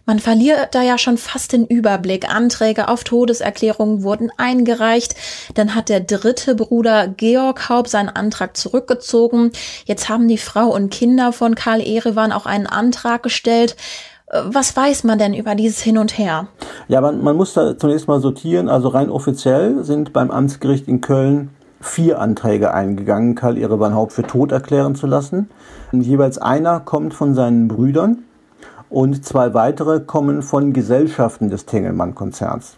Man 0.09 0.21
verliert 0.21 0.69
da 0.71 0.83
ja 0.83 0.99
schon 0.99 1.19
fast 1.19 1.53
den 1.53 1.67
Überblick. 1.67 2.33
Anträge 2.33 2.89
auf 2.89 3.03
Todeserklärungen 3.03 4.05
wurden 4.05 4.31
eingereicht. 4.37 5.17
Dann 5.55 5.75
hat 5.75 5.89
der 5.89 5.99
dritte 5.99 6.55
Bruder 6.55 7.09
Georg 7.09 7.69
Haupt 7.69 7.89
seinen 7.89 8.09
Antrag 8.09 8.57
zurückgezogen. 8.57 9.51
Jetzt 9.85 10.09
haben 10.09 10.29
die 10.29 10.39
Frau 10.39 10.69
und 10.69 10.91
Kinder 10.91 11.33
von 11.33 11.57
Karl 11.57 11.81
Erewan 11.81 12.31
auch 12.31 12.47
einen 12.47 12.69
Antrag 12.69 13.25
gestellt. 13.25 13.75
Was 14.45 14.77
weiß 14.77 15.03
man 15.03 15.19
denn 15.19 15.35
über 15.35 15.57
dieses 15.57 15.81
Hin 15.81 15.99
und 15.99 16.17
Her? 16.17 16.47
Ja, 16.87 17.01
man, 17.01 17.21
man 17.25 17.35
muss 17.35 17.55
da 17.55 17.77
zunächst 17.77 18.07
mal 18.07 18.21
sortieren. 18.21 18.69
Also 18.69 18.89
rein 18.89 19.11
offiziell 19.11 19.83
sind 19.83 20.13
beim 20.13 20.31
Amtsgericht 20.31 20.87
in 20.87 21.01
Köln 21.01 21.51
vier 21.81 22.21
Anträge 22.21 22.73
eingegangen, 22.73 23.35
Karl 23.35 23.59
Erewan 23.59 23.95
Haupt 23.95 24.13
für 24.13 24.23
tot 24.23 24.53
erklären 24.53 24.95
zu 24.95 25.09
lassen. 25.09 25.51
Und 25.91 26.03
jeweils 26.03 26.39
einer 26.39 26.79
kommt 26.79 27.13
von 27.13 27.35
seinen 27.35 27.67
Brüdern 27.67 28.19
und 28.91 29.25
zwei 29.25 29.55
weitere 29.55 30.01
kommen 30.01 30.43
von 30.43 30.73
Gesellschaften 30.73 31.51
des 31.51 31.67
Tengelmann-Konzerns. 31.67 32.77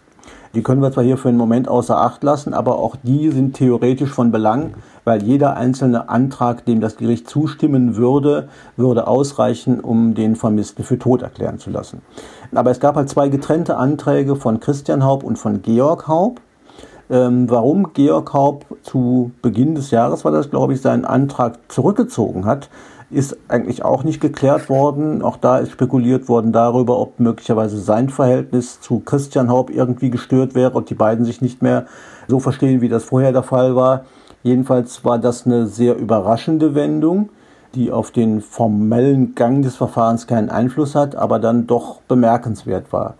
Die 0.55 0.63
können 0.63 0.81
wir 0.81 0.91
zwar 0.91 1.03
hier 1.03 1.17
für 1.17 1.29
einen 1.29 1.37
Moment 1.37 1.67
außer 1.67 1.97
Acht 1.97 2.23
lassen, 2.23 2.55
aber 2.55 2.79
auch 2.79 2.95
die 3.03 3.29
sind 3.29 3.55
theoretisch 3.55 4.09
von 4.09 4.31
Belang, 4.31 4.73
weil 5.03 5.21
jeder 5.21 5.55
einzelne 5.55 6.09
Antrag, 6.09 6.65
dem 6.65 6.81
das 6.81 6.97
Gericht 6.97 7.29
zustimmen 7.29 7.95
würde, 7.95 8.49
würde 8.75 9.07
ausreichen, 9.07 9.79
um 9.79 10.15
den 10.15 10.35
Vermissten 10.35 10.83
für 10.83 10.97
tot 10.97 11.21
erklären 11.21 11.59
zu 11.59 11.69
lassen. 11.69 12.01
Aber 12.53 12.71
es 12.71 12.79
gab 12.79 12.95
halt 12.95 13.09
zwei 13.09 13.29
getrennte 13.29 13.77
Anträge 13.77 14.35
von 14.35 14.59
Christian 14.59 15.03
Haub 15.03 15.23
und 15.23 15.37
von 15.37 15.61
Georg 15.61 16.07
Haub. 16.07 16.41
Ähm, 17.11 17.49
warum 17.49 17.93
Georg 17.93 18.33
Haub 18.33 18.65
zu 18.81 19.31
Beginn 19.43 19.75
des 19.75 19.91
Jahres, 19.91 20.25
war 20.25 20.31
das 20.31 20.49
glaube 20.49 20.73
ich, 20.73 20.81
seinen 20.81 21.05
Antrag 21.05 21.59
zurückgezogen 21.67 22.45
hat, 22.45 22.69
ist 23.11 23.37
eigentlich 23.47 23.83
auch 23.83 24.03
nicht 24.03 24.19
geklärt 24.19 24.69
worden. 24.69 25.21
Auch 25.21 25.37
da 25.37 25.57
ist 25.57 25.71
spekuliert 25.71 26.29
worden 26.29 26.51
darüber, 26.51 26.99
ob 26.99 27.19
möglicherweise 27.19 27.79
sein 27.79 28.09
Verhältnis 28.09 28.81
zu 28.81 28.99
Christian 28.99 29.49
Haupt 29.49 29.73
irgendwie 29.73 30.09
gestört 30.09 30.53
wäre 30.53 30.71
und 30.71 30.89
die 30.89 30.95
beiden 30.95 31.25
sich 31.25 31.41
nicht 31.41 31.61
mehr 31.61 31.85
so 32.27 32.39
verstehen, 32.39 32.81
wie 32.81 32.89
das 32.89 33.05
vorher 33.05 33.31
der 33.31 33.43
Fall 33.43 33.75
war. 33.75 34.05
Jedenfalls 34.43 35.03
war 35.03 35.17
das 35.17 35.45
eine 35.45 35.67
sehr 35.67 35.97
überraschende 35.97 36.75
Wendung, 36.75 37.29
die 37.75 37.91
auf 37.91 38.11
den 38.11 38.41
formellen 38.41 39.35
Gang 39.35 39.63
des 39.63 39.75
Verfahrens 39.75 40.27
keinen 40.27 40.49
Einfluss 40.49 40.95
hat, 40.95 41.15
aber 41.15 41.39
dann 41.39 41.67
doch 41.67 42.01
bemerkenswert 42.07 42.93
war. 42.93 43.15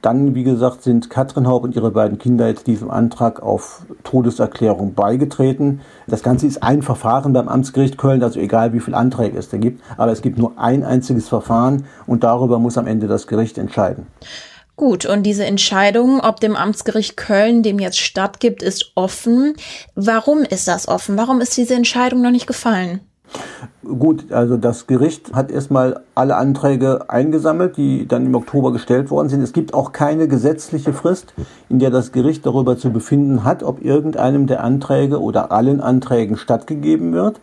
Dann, 0.00 0.34
wie 0.34 0.44
gesagt, 0.44 0.82
sind 0.82 1.10
Katrin 1.10 1.48
Haub 1.48 1.64
und 1.64 1.74
ihre 1.74 1.90
beiden 1.90 2.18
Kinder 2.18 2.46
jetzt 2.46 2.66
diesem 2.66 2.90
Antrag 2.90 3.42
auf 3.42 3.82
Todeserklärung 4.04 4.94
beigetreten. 4.94 5.80
Das 6.06 6.22
Ganze 6.22 6.46
ist 6.46 6.62
ein 6.62 6.82
Verfahren 6.82 7.32
beim 7.32 7.48
Amtsgericht 7.48 7.98
Köln, 7.98 8.22
also 8.22 8.38
egal 8.38 8.72
wie 8.72 8.80
viele 8.80 8.96
Anträge 8.96 9.36
es 9.36 9.48
da 9.48 9.56
gibt. 9.56 9.82
Aber 9.96 10.12
es 10.12 10.22
gibt 10.22 10.38
nur 10.38 10.52
ein 10.56 10.84
einziges 10.84 11.28
Verfahren 11.28 11.86
und 12.06 12.22
darüber 12.22 12.58
muss 12.58 12.78
am 12.78 12.86
Ende 12.86 13.08
das 13.08 13.26
Gericht 13.26 13.58
entscheiden. 13.58 14.06
Gut, 14.76 15.06
und 15.06 15.24
diese 15.24 15.44
Entscheidung, 15.44 16.20
ob 16.20 16.38
dem 16.38 16.54
Amtsgericht 16.54 17.16
Köln 17.16 17.64
dem 17.64 17.80
jetzt 17.80 17.98
stattgibt, 17.98 18.62
ist 18.62 18.92
offen. 18.94 19.54
Warum 19.96 20.42
ist 20.42 20.68
das 20.68 20.86
offen? 20.86 21.18
Warum 21.18 21.40
ist 21.40 21.56
diese 21.56 21.74
Entscheidung 21.74 22.22
noch 22.22 22.30
nicht 22.30 22.46
gefallen? 22.46 23.00
Gut, 23.82 24.32
also 24.32 24.56
das 24.56 24.86
Gericht 24.86 25.34
hat 25.34 25.50
erstmal 25.50 26.00
alle 26.14 26.36
Anträge 26.36 27.08
eingesammelt, 27.08 27.76
die 27.76 28.06
dann 28.06 28.26
im 28.26 28.34
Oktober 28.34 28.72
gestellt 28.72 29.10
worden 29.10 29.28
sind. 29.28 29.42
Es 29.42 29.52
gibt 29.52 29.72
auch 29.74 29.92
keine 29.92 30.28
gesetzliche 30.28 30.92
Frist, 30.92 31.34
in 31.68 31.78
der 31.78 31.90
das 31.90 32.12
Gericht 32.12 32.44
darüber 32.44 32.76
zu 32.76 32.90
befinden 32.90 33.44
hat, 33.44 33.62
ob 33.62 33.84
irgendeinem 33.84 34.46
der 34.46 34.62
Anträge 34.62 35.20
oder 35.20 35.52
allen 35.52 35.80
Anträgen 35.80 36.36
stattgegeben 36.36 37.12
wird. 37.12 37.40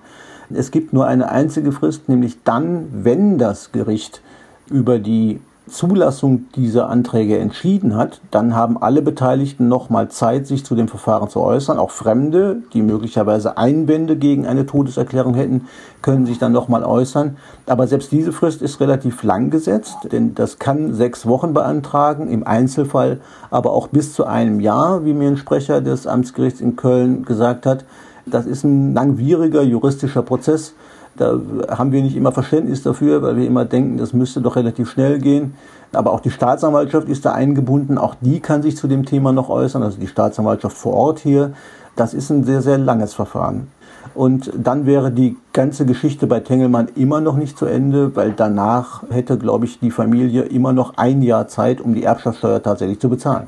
Es 0.53 0.71
gibt 0.71 0.93
nur 0.93 1.07
eine 1.07 1.29
einzige 1.29 1.71
Frist, 1.71 2.09
nämlich 2.09 2.43
dann, 2.43 2.87
wenn 2.91 3.37
das 3.37 3.71
Gericht 3.71 4.21
über 4.69 4.99
die 4.99 5.39
Zulassung 5.67 6.45
dieser 6.55 6.89
Anträge 6.89 7.39
entschieden 7.39 7.95
hat, 7.95 8.21
dann 8.29 8.55
haben 8.55 8.77
alle 8.81 9.01
Beteiligten 9.01 9.67
nochmal 9.67 10.09
Zeit, 10.09 10.45
sich 10.45 10.63
zu 10.63 10.75
dem 10.75 10.87
Verfahren 10.87 11.29
zu 11.29 11.41
äußern. 11.41 11.79
Auch 11.79 11.89
Fremde, 11.89 12.61
die 12.73 12.83
möglicherweise 12.83 13.57
Einwände 13.57 14.15
gegen 14.15 14.45
eine 14.45 14.67
Todeserklärung 14.67 15.33
hätten, 15.33 15.67
können 16.03 16.27
sich 16.27 16.37
dann 16.37 16.51
nochmal 16.51 16.83
äußern. 16.83 17.37
Aber 17.65 17.87
selbst 17.87 18.11
diese 18.11 18.31
Frist 18.31 18.61
ist 18.61 18.79
relativ 18.79 19.23
lang 19.23 19.49
gesetzt, 19.49 19.97
denn 20.11 20.35
das 20.35 20.59
kann 20.59 20.93
sechs 20.93 21.25
Wochen 21.25 21.53
beantragen, 21.53 22.29
im 22.29 22.45
Einzelfall 22.45 23.19
aber 23.49 23.71
auch 23.71 23.87
bis 23.87 24.13
zu 24.13 24.25
einem 24.25 24.59
Jahr, 24.59 25.03
wie 25.03 25.13
mir 25.13 25.29
ein 25.29 25.37
Sprecher 25.37 25.81
des 25.81 26.05
Amtsgerichts 26.05 26.61
in 26.61 26.75
Köln 26.75 27.25
gesagt 27.25 27.65
hat. 27.65 27.85
Das 28.27 28.45
ist 28.45 28.63
ein 28.63 28.93
langwieriger 28.93 29.63
juristischer 29.63 30.21
Prozess 30.21 30.75
da 31.17 31.39
haben 31.69 31.91
wir 31.91 32.01
nicht 32.01 32.15
immer 32.15 32.31
Verständnis 32.31 32.83
dafür, 32.83 33.21
weil 33.21 33.37
wir 33.37 33.47
immer 33.47 33.65
denken, 33.65 33.97
das 33.97 34.13
müsste 34.13 34.41
doch 34.41 34.55
relativ 34.55 34.89
schnell 34.89 35.19
gehen. 35.19 35.55
Aber 35.93 36.11
auch 36.11 36.19
die 36.19 36.31
Staatsanwaltschaft 36.31 37.07
ist 37.07 37.25
da 37.25 37.31
eingebunden. 37.31 37.97
Auch 37.97 38.15
die 38.19 38.39
kann 38.39 38.61
sich 38.61 38.75
zu 38.75 38.87
dem 38.87 39.05
Thema 39.05 39.31
noch 39.31 39.49
äußern. 39.49 39.81
Also 39.83 39.97
die 39.97 40.07
Staatsanwaltschaft 40.07 40.77
vor 40.77 40.93
Ort 40.93 41.19
hier. 41.19 41.53
Das 41.95 42.13
ist 42.13 42.29
ein 42.29 42.43
sehr, 42.43 42.61
sehr 42.61 42.77
langes 42.77 43.13
Verfahren. 43.13 43.67
Und 44.13 44.51
dann 44.55 44.85
wäre 44.85 45.11
die 45.11 45.35
ganze 45.51 45.85
Geschichte 45.85 46.27
bei 46.27 46.39
Tengelmann 46.39 46.89
immer 46.95 47.21
noch 47.21 47.35
nicht 47.35 47.57
zu 47.57 47.65
Ende, 47.65 48.15
weil 48.15 48.31
danach 48.31 49.03
hätte, 49.09 49.37
glaube 49.37 49.65
ich, 49.65 49.79
die 49.79 49.91
Familie 49.91 50.43
immer 50.43 50.73
noch 50.73 50.97
ein 50.97 51.21
Jahr 51.21 51.47
Zeit, 51.47 51.81
um 51.81 51.95
die 51.95 52.03
Erbschaftssteuer 52.03 52.61
tatsächlich 52.61 52.99
zu 52.99 53.09
bezahlen. 53.09 53.47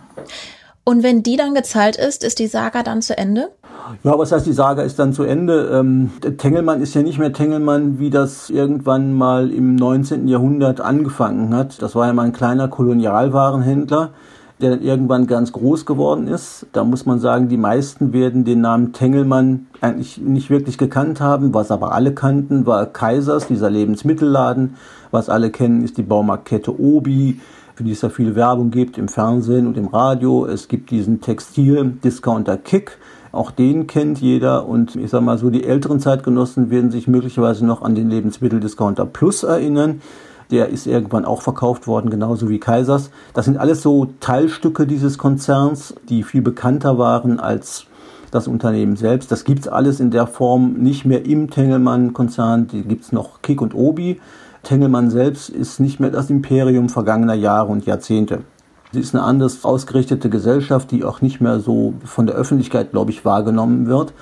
Und 0.83 1.03
wenn 1.03 1.21
die 1.21 1.36
dann 1.36 1.53
gezahlt 1.53 1.97
ist, 1.97 2.24
ist 2.24 2.39
die 2.39 2.47
Saga 2.47 2.81
dann 2.81 3.01
zu 3.01 3.17
Ende? 3.17 3.50
Ja, 4.03 4.17
was 4.17 4.31
heißt, 4.31 4.46
die 4.46 4.53
Saga 4.53 4.84
ist 4.84 5.00
dann 5.00 5.13
zu 5.13 5.24
Ende. 5.24 5.69
Ähm, 5.74 6.12
Tengelmann 6.38 6.81
ist 6.81 6.93
ja 6.93 7.01
nicht 7.01 7.19
mehr 7.19 7.34
Tengelmann, 7.34 8.00
wie 8.00 8.10
das 8.10 8.50
irgendwann 8.50 9.13
mal 9.13 9.51
im 9.51 9.75
19. 9.75 10.27
Jahrhundert 10.27 10.81
angefangen 10.81 11.55
hat. 11.55 11.81
Das 11.81 11.96
war 11.96 12.07
ja 12.07 12.13
mal 12.13 12.24
ein 12.24 12.34
kleiner 12.34 12.67
Kolonialwarenhändler, 12.67 14.12
der 14.62 14.72
dann 14.72 14.81
irgendwann 14.81 15.27
ganz 15.27 15.51
groß 15.51 15.86
geworden 15.86 16.27
ist. 16.27 16.67
Da 16.74 16.84
muss 16.84 17.05
man 17.05 17.19
sagen, 17.19 17.48
die 17.48 17.57
meisten 17.57 18.13
werden 18.13 18.43
den 18.43 18.62
Namen 18.62 18.93
Tengelmann 18.93 19.67
eigentlich 19.81 20.17
nicht 20.17 20.50
wirklich 20.50 20.77
gekannt 20.77 21.22
haben. 21.22 21.53
Was 21.53 21.72
aber 21.72 21.93
alle 21.93 22.13
kannten, 22.13 22.65
war 22.65 22.86
Kaisers, 22.88 23.48
dieser 23.48 23.69
Lebensmittelladen. 23.69 24.75
Was 25.12 25.29
alle 25.29 25.51
kennen, 25.51 25.84
ist 25.84 25.98
die 25.98 26.03
Baumarktkette 26.03 26.79
Obi 26.79 27.39
für 27.77 27.84
die 27.84 27.91
es 27.91 28.01
ja 28.01 28.10
viel 28.10 28.36
Werbung 28.36 28.72
gibt 28.72 28.98
im 28.98 29.07
Fernsehen 29.07 29.67
und 29.67 29.77
im 29.77 29.86
Radio. 29.86 30.48
Es 30.48 30.67
gibt 30.67 30.89
diesen 30.89 31.22
Textil-Discounter 31.22 32.57
Kick, 32.57 32.98
auch 33.31 33.51
den 33.51 33.88
kennt 33.88 34.19
jeder 34.19 34.67
und 34.67 34.96
ich 34.96 35.10
sag 35.10 35.22
mal 35.22 35.38
so, 35.38 35.50
die 35.50 35.63
älteren 35.63 36.00
Zeitgenossen 36.00 36.69
werden 36.69 36.91
sich 36.91 37.07
möglicherweise 37.07 37.65
noch 37.65 37.81
an 37.81 37.96
den 37.96 38.10
Lebensmitteldiscounter 38.10 39.05
Plus 39.05 39.43
erinnern. 39.43 40.01
Der 40.50 40.69
ist 40.69 40.88
irgendwann 40.88 41.25
auch 41.25 41.41
verkauft 41.41 41.88
worden, 41.88 42.10
genauso 42.10 42.50
wie 42.50 42.60
Kaisers. 42.60 43.12
Das 43.34 43.46
sind 43.46 43.57
alles 43.57 43.81
so 43.81 44.07
Teilstücke 44.22 44.88
dieses 44.88 45.17
Konzerns, 45.17 45.93
die 46.07 46.24
viel 46.24 46.41
bekannter 46.41 46.98
waren 46.98 47.39
als 47.39 47.86
das 48.31 48.48
Unternehmen 48.48 48.96
selbst. 48.96 49.31
Das 49.31 49.43
gibt's 49.43 49.67
alles 49.67 50.00
in 50.00 50.12
der 50.12 50.27
Form 50.27 50.74
nicht 50.74 51.05
mehr 51.05 51.25
im 51.25 51.50
Tengelmann-Konzern. 51.50 52.67
Die 52.67 52.84
gibt's 52.84 53.12
noch 53.12 53.41
Kick 53.41 53.62
und 53.62 53.74
Obi. 53.74 54.19
Tengelmann 54.63 55.10
selbst 55.10 55.50
ist 55.50 55.79
nicht 55.79 56.00
mehr 56.00 56.12
das 56.12 56.29
Imperium 56.29 56.89
vergangener 56.89 57.36
Jahre 57.36 57.72
und 57.72 57.86
Jahrzehnte. 57.86 58.39
Sie 58.94 59.00
ist 59.00 59.13
eine 59.13 59.24
anders 59.24 59.65
ausgerichtete 59.65 60.29
Gesellschaft, 60.29 60.91
die 60.91 61.03
auch 61.03 61.22
nicht 61.22 61.41
mehr 61.41 61.60
so 61.60 61.94
von 62.06 62.25
der 62.25 62.36
Öffentlichkeit, 62.36 62.91
glaube 62.91 63.12
ich, 63.12 63.25
wahrgenommen 63.25 63.88
wird. 63.88 64.13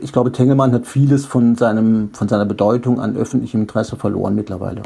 Ich 0.00 0.12
glaube, 0.12 0.32
Tengelmann 0.32 0.72
hat 0.72 0.86
vieles 0.86 1.24
von, 1.24 1.54
seinem, 1.56 2.10
von 2.12 2.28
seiner 2.28 2.44
Bedeutung 2.44 3.00
an 3.00 3.16
öffentlichem 3.16 3.62
Interesse 3.62 3.96
verloren 3.96 4.34
mittlerweile. 4.34 4.82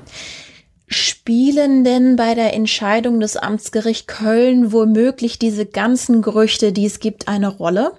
Spielen 0.87 1.85
denn 1.85 2.17
bei 2.17 2.35
der 2.35 2.55
Entscheidung 2.55 3.21
des 3.21 3.39
Amtsgericht 3.39 4.09
Köln 4.09 4.73
womöglich 4.73 5.39
diese 5.39 5.65
ganzen 5.65 6.21
Gerüchte, 6.21 6.73
die 6.73 6.85
es 6.85 7.01
gibt, 7.01 7.29
eine 7.29 7.49
Rolle? 7.49 7.93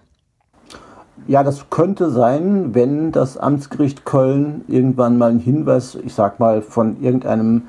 Ja, 1.28 1.44
das 1.44 1.70
könnte 1.70 2.12
sein, 2.12 2.76
wenn 2.76 3.12
das 3.12 3.38
Amtsgericht 3.38 4.06
Köln 4.06 4.64
irgendwann 4.68 5.18
mal 5.18 5.32
einen 5.32 5.40
Hinweis, 5.40 5.98
ich 6.04 6.14
sag 6.14 6.40
mal, 6.40 6.62
von 6.62 7.02
irgendeinem 7.02 7.64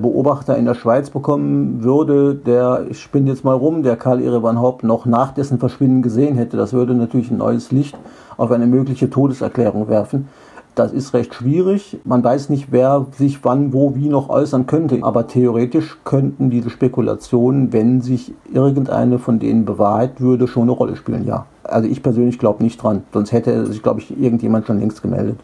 Beobachter 0.00 0.56
in 0.56 0.64
der 0.64 0.74
Schweiz 0.74 1.10
bekommen 1.10 1.82
würde, 1.82 2.34
der, 2.34 2.86
ich 2.90 3.00
spinne 3.00 3.30
jetzt 3.30 3.44
mal 3.44 3.54
rum, 3.54 3.82
der 3.82 3.96
Karl 3.96 4.22
Erevan 4.22 4.58
Haupt 4.58 4.82
noch 4.82 5.06
nach 5.06 5.32
dessen 5.32 5.58
Verschwinden 5.58 6.02
gesehen 6.02 6.36
hätte. 6.36 6.56
Das 6.56 6.72
würde 6.72 6.94
natürlich 6.94 7.30
ein 7.30 7.38
neues 7.38 7.70
Licht 7.70 7.96
auf 8.36 8.50
eine 8.50 8.66
mögliche 8.66 9.10
Todeserklärung 9.10 9.88
werfen. 9.88 10.28
Das 10.74 10.92
ist 10.92 11.14
recht 11.14 11.34
schwierig. 11.34 11.98
Man 12.04 12.22
weiß 12.22 12.48
nicht, 12.48 12.68
wer 12.70 13.06
sich 13.16 13.44
wann, 13.44 13.72
wo, 13.72 13.96
wie 13.96 14.08
noch 14.08 14.28
äußern 14.28 14.66
könnte. 14.66 15.00
Aber 15.02 15.26
theoretisch 15.26 15.98
könnten 16.04 16.48
diese 16.48 16.70
Spekulationen, 16.70 17.72
wenn 17.72 18.00
sich 18.00 18.32
irgendeine 18.52 19.18
von 19.18 19.40
denen 19.40 19.64
bewahrheit 19.64 20.20
würde, 20.20 20.46
schon 20.46 20.62
eine 20.62 20.72
Rolle 20.72 20.96
spielen, 20.96 21.26
ja. 21.26 21.46
Also 21.64 21.88
ich 21.88 22.02
persönlich 22.02 22.38
glaube 22.38 22.62
nicht 22.62 22.82
dran. 22.82 23.02
Sonst 23.12 23.32
hätte 23.32 23.66
sich, 23.66 23.82
glaube 23.82 24.00
ich, 24.00 24.18
irgendjemand 24.18 24.66
schon 24.66 24.80
längst 24.80 25.02
gemeldet. 25.02 25.38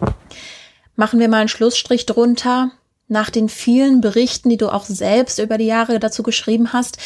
Machen 0.95 1.21
wir 1.21 1.29
mal 1.29 1.39
einen 1.39 1.49
Schlussstrich 1.49 2.07
drunter. 2.07 2.71
Nach 3.09 3.31
den 3.31 3.49
vielen 3.49 4.01
Berichten, 4.01 4.49
die 4.49 4.57
du 4.57 4.69
auch 4.69 4.85
selbst 4.85 5.39
über 5.39 5.59
die 5.59 5.67
Jahre 5.67 6.01
dazu 6.01 6.25
geschrieben 6.25 6.73
hast, 6.73 6.99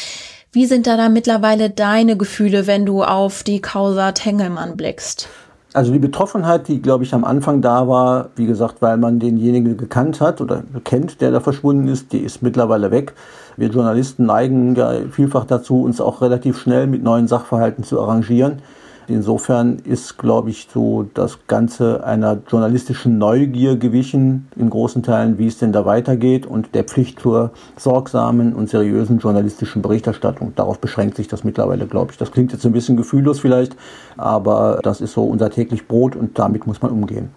wie 0.51 0.65
sind 0.65 0.87
da 0.87 0.97
dann 0.97 1.13
mittlerweile 1.13 1.69
deine 1.69 2.17
Gefühle, 2.17 2.65
wenn 2.65 2.87
du 2.87 3.03
auf 3.03 3.43
die 3.43 3.61
Causa 3.61 4.11
Tengelmann 4.11 4.75
blickst? 4.77 5.29
Also 5.73 5.93
die 5.93 5.99
Betroffenheit, 5.99 6.67
die, 6.67 6.81
glaube 6.81 7.03
ich, 7.03 7.13
am 7.13 7.23
Anfang 7.23 7.61
da 7.61 7.87
war, 7.87 8.29
wie 8.35 8.47
gesagt, 8.47 8.81
weil 8.81 8.97
man 8.97 9.19
denjenigen 9.19 9.77
gekannt 9.77 10.19
hat 10.19 10.41
oder 10.41 10.63
kennt, 10.83 11.21
der 11.21 11.31
da 11.31 11.39
verschwunden 11.39 11.87
ist, 11.87 12.11
die 12.11 12.19
ist 12.19 12.41
mittlerweile 12.41 12.89
weg. 12.89 13.13
Wir 13.55 13.69
Journalisten 13.69 14.25
neigen 14.25 14.75
ja 14.75 14.91
vielfach 15.11 15.45
dazu, 15.45 15.83
uns 15.83 16.01
auch 16.01 16.21
relativ 16.21 16.59
schnell 16.59 16.87
mit 16.87 17.03
neuen 17.03 17.27
Sachverhalten 17.27 17.83
zu 17.83 18.01
arrangieren. 18.01 18.63
Insofern 19.07 19.79
ist, 19.79 20.17
glaube 20.17 20.49
ich, 20.49 20.67
so 20.71 21.03
das 21.13 21.39
Ganze 21.47 22.03
einer 22.03 22.39
journalistischen 22.49 23.17
Neugier 23.17 23.75
gewichen, 23.75 24.47
in 24.55 24.69
großen 24.69 25.03
Teilen, 25.03 25.37
wie 25.37 25.47
es 25.47 25.57
denn 25.57 25.71
da 25.71 25.85
weitergeht 25.85 26.45
und 26.45 26.73
der 26.75 26.83
Pflicht 26.83 27.19
zur 27.19 27.51
sorgsamen 27.77 28.53
und 28.53 28.69
seriösen 28.69 29.19
journalistischen 29.19 29.81
Berichterstattung. 29.81 30.53
Darauf 30.55 30.79
beschränkt 30.79 31.17
sich 31.17 31.27
das 31.27 31.43
mittlerweile, 31.43 31.87
glaube 31.87 32.11
ich. 32.11 32.17
Das 32.17 32.31
klingt 32.31 32.51
jetzt 32.51 32.65
ein 32.65 32.71
bisschen 32.71 32.97
gefühllos 32.97 33.39
vielleicht, 33.39 33.75
aber 34.17 34.79
das 34.83 35.01
ist 35.01 35.13
so 35.13 35.23
unser 35.23 35.49
täglich 35.49 35.87
Brot 35.87 36.15
und 36.15 36.37
damit 36.37 36.67
muss 36.67 36.81
man 36.81 36.91
umgehen. 36.91 37.29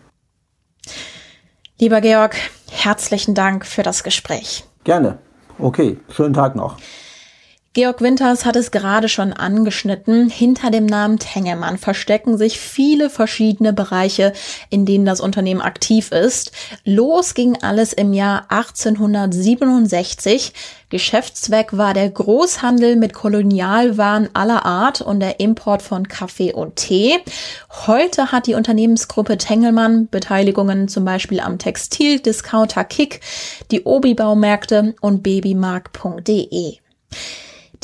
Lieber 1.80 2.00
Georg, 2.00 2.36
herzlichen 2.70 3.34
Dank 3.34 3.66
für 3.66 3.82
das 3.82 4.04
Gespräch. 4.04 4.64
Gerne. 4.84 5.18
Okay, 5.58 5.98
schönen 6.08 6.34
Tag 6.34 6.56
noch. 6.56 6.76
Georg 7.74 8.00
Winters 8.02 8.44
hat 8.44 8.54
es 8.54 8.70
gerade 8.70 9.08
schon 9.08 9.32
angeschnitten. 9.32 10.30
Hinter 10.30 10.70
dem 10.70 10.86
Namen 10.86 11.18
Tengelmann 11.18 11.76
verstecken 11.76 12.38
sich 12.38 12.60
viele 12.60 13.10
verschiedene 13.10 13.72
Bereiche, 13.72 14.32
in 14.70 14.86
denen 14.86 15.04
das 15.04 15.20
Unternehmen 15.20 15.60
aktiv 15.60 16.12
ist. 16.12 16.52
Los 16.84 17.34
ging 17.34 17.60
alles 17.62 17.92
im 17.92 18.12
Jahr 18.12 18.46
1867. 18.48 20.52
Geschäftszweck 20.88 21.76
war 21.76 21.94
der 21.94 22.10
Großhandel 22.10 22.94
mit 22.94 23.12
Kolonialwaren 23.12 24.28
aller 24.34 24.64
Art 24.64 25.00
und 25.00 25.18
der 25.18 25.40
Import 25.40 25.82
von 25.82 26.06
Kaffee 26.06 26.52
und 26.52 26.76
Tee. 26.76 27.18
Heute 27.88 28.30
hat 28.30 28.46
die 28.46 28.54
Unternehmensgruppe 28.54 29.36
Tengelmann 29.36 30.06
Beteiligungen 30.06 30.86
zum 30.86 31.04
Beispiel 31.04 31.40
am 31.40 31.58
Textildiscounter 31.58 32.84
Kick, 32.84 33.20
die 33.72 33.82
Obi-Baumärkte 33.82 34.94
und 35.00 35.24
babymark.de. 35.24 36.78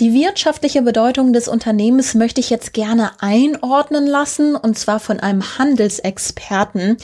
Die 0.00 0.14
wirtschaftliche 0.14 0.80
Bedeutung 0.80 1.35
des 1.35 1.47
Unternehmens 1.47 2.14
möchte 2.14 2.40
ich 2.40 2.49
jetzt 2.49 2.73
gerne 2.73 3.11
einordnen 3.19 4.07
lassen, 4.07 4.57
und 4.57 4.78
zwar 4.78 4.99
von 4.99 5.21
einem 5.21 5.59
Handelsexperten. 5.59 6.97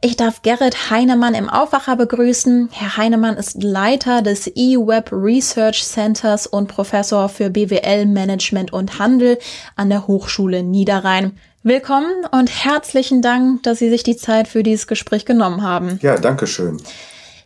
Ich 0.00 0.16
darf 0.16 0.40
Gerrit 0.40 0.88
Heinemann 0.88 1.34
im 1.34 1.50
Aufwacher 1.50 1.96
begrüßen. 1.96 2.70
Herr 2.72 2.96
Heinemann 2.96 3.36
ist 3.36 3.62
Leiter 3.62 4.22
des 4.22 4.46
eWeb 4.46 5.12
Research 5.12 5.84
Centers 5.84 6.46
und 6.46 6.68
Professor 6.68 7.28
für 7.28 7.50
BWL 7.50 8.06
Management 8.06 8.72
und 8.72 8.98
Handel 8.98 9.38
an 9.76 9.90
der 9.90 10.06
Hochschule 10.06 10.62
Niederrhein. 10.62 11.38
Willkommen 11.62 12.24
und 12.32 12.64
herzlichen 12.64 13.20
Dank, 13.20 13.62
dass 13.62 13.78
Sie 13.78 13.90
sich 13.90 14.04
die 14.04 14.16
Zeit 14.16 14.48
für 14.48 14.62
dieses 14.62 14.86
Gespräch 14.86 15.26
genommen 15.26 15.62
haben. 15.62 15.98
Ja, 16.00 16.16
danke 16.16 16.46
schön. 16.46 16.80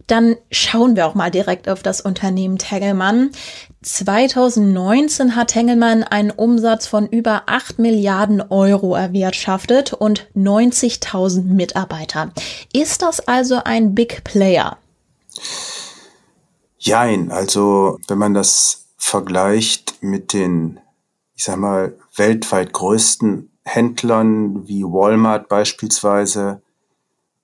Dann 0.06 0.36
schauen 0.50 0.96
wir 0.96 1.06
auch 1.06 1.14
mal 1.14 1.30
direkt 1.30 1.68
auf 1.68 1.82
das 1.82 2.00
Unternehmen 2.00 2.58
Tegelmann. 2.58 3.30
2019 3.82 5.34
hat 5.36 5.48
Tengelmann 5.48 6.02
einen 6.02 6.30
Umsatz 6.30 6.86
von 6.86 7.06
über 7.06 7.44
8 7.46 7.78
Milliarden 7.78 8.40
Euro 8.40 8.94
erwirtschaftet 8.94 9.92
und 9.92 10.28
90.000 10.36 11.42
Mitarbeiter. 11.44 12.32
Ist 12.72 13.02
das 13.02 13.26
also 13.26 13.60
ein 13.64 13.94
Big 13.94 14.24
Player? 14.24 14.78
Jein, 16.78 17.30
also 17.30 17.98
wenn 18.08 18.18
man 18.18 18.34
das 18.34 18.86
vergleicht 18.96 19.96
mit 20.00 20.32
den, 20.32 20.80
ich 21.34 21.44
sag 21.44 21.56
mal, 21.56 21.96
weltweit 22.16 22.72
größten 22.72 23.50
Händlern 23.64 24.66
wie 24.66 24.84
Walmart 24.84 25.48
beispielsweise 25.48 26.61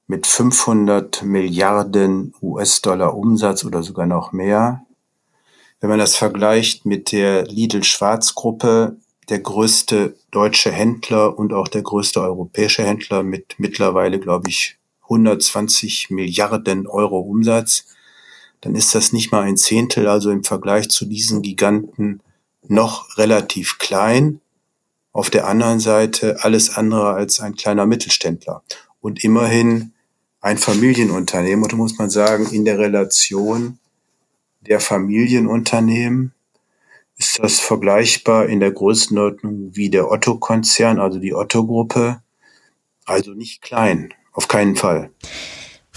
mit 0.09 0.27
500 0.27 1.23
Milliarden 1.23 2.35
US-Dollar 2.43 3.15
Umsatz 3.15 3.65
oder 3.65 3.83
sogar 3.83 4.07
noch 4.07 4.33
mehr, 4.33 4.85
wenn 5.81 5.91
man 5.91 5.99
das 5.99 6.17
vergleicht 6.17 6.87
mit 6.87 7.13
der 7.13 7.45
Lidl-Schwarz-Gruppe, 7.45 8.97
der 9.29 9.39
größte 9.39 10.17
deutsche 10.31 10.73
Händler 10.73 11.39
und 11.39 11.53
auch 11.53 11.69
der 11.69 11.83
größte 11.83 12.21
europäische 12.21 12.83
Händler 12.83 13.23
mit 13.23 13.57
mittlerweile, 13.59 14.19
glaube 14.19 14.49
ich, 14.49 14.79
120 15.03 16.11
Milliarden 16.11 16.87
Euro 16.87 17.21
Umsatz, 17.21 17.85
dann 18.63 18.75
ist 18.75 18.95
das 18.95 19.13
nicht 19.13 19.31
mal 19.31 19.43
ein 19.43 19.57
Zehntel, 19.57 20.09
also 20.09 20.31
im 20.31 20.43
Vergleich 20.43 20.89
zu 20.89 21.05
diesen 21.05 21.43
Giganten 21.43 22.21
noch 22.67 23.17
relativ 23.19 23.79
klein. 23.79 24.41
Auf 25.13 25.31
der 25.31 25.47
anderen 25.47 25.81
Seite 25.81 26.39
alles 26.43 26.77
andere 26.77 27.13
als 27.13 27.41
ein 27.41 27.55
kleiner 27.55 27.87
Mittelständler. 27.87 28.63
Und 29.01 29.23
immerhin 29.23 29.93
ein 30.41 30.59
Familienunternehmen, 30.59 31.65
oder 31.65 31.77
muss 31.77 31.99
man 31.99 32.11
sagen, 32.11 32.47
in 32.53 32.65
der 32.65 32.79
Relation 32.79 33.79
der 34.61 34.81
Familienunternehmen 34.81 36.33
ist 37.17 37.39
das 37.41 37.59
vergleichbar 37.59 38.47
in 38.47 38.61
der 38.61 38.71
Größenordnung 38.71 39.75
wie 39.75 39.91
der 39.91 40.11
Otto-Konzern, 40.11 41.01
also 41.01 41.19
die 41.19 41.35
Otto-Gruppe. 41.35 42.23
Also 43.05 43.33
nicht 43.33 43.63
klein, 43.63 44.15
auf 44.33 44.47
keinen 44.47 44.77
Fall. 44.77 45.11